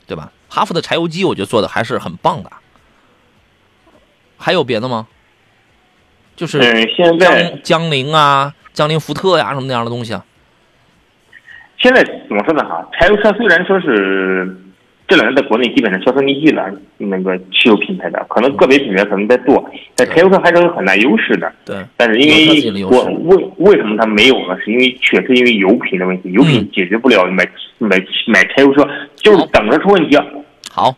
[0.07, 0.31] 对吧？
[0.51, 2.53] 哈弗的柴油机我觉得做的还是很棒的。
[4.37, 5.07] 还有别的吗？
[6.37, 6.61] 就是
[6.95, 10.23] 现在江铃啊、江铃福特呀什么那样的东西啊。
[11.79, 12.63] 现在怎么说呢？
[12.69, 14.55] 哈，柴油车虽然说是。
[15.09, 21.51] 这两年在国内基本上销声匿迹了，那个汽油品牌的，可能个别品牌可能在做，在柴油车还是有很大优势的。
[21.65, 24.55] 对，但是因为我为为什么它没有呢？
[24.63, 27.43] 是因为确实因为油品的问题，油品解决不了买
[27.79, 27.97] 买
[28.27, 28.87] 买柴油车，
[29.17, 30.19] 就是等着出问题。
[30.71, 30.95] 好，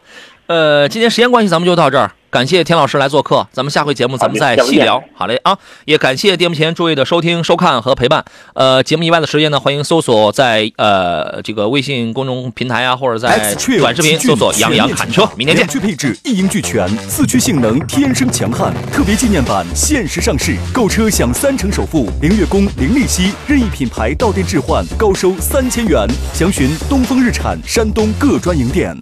[0.48, 2.10] 呃，今天时间关系，咱们就到这儿。
[2.30, 5.02] 感谢田老师来做客，咱们下回节目咱们再细聊。
[5.16, 8.24] 好嘞啊，也感谢电幕前诸位的收听、收看和陪伴。
[8.54, 15.28] 呃，节目以外的时间呢，欢迎搜索在呃这个微信公众平台啊，或者在短视频搜索“杨洋侃车”。
[15.36, 15.66] 明天见。
[15.80, 26.06] 配置一应俱全，四驱性能天生强悍，特别纪念版限时上市，购车享三成首付，零月供、零利息，任意品牌到店置换高收三千元。
[26.34, 28.94] 详询东风日产山东各专营店。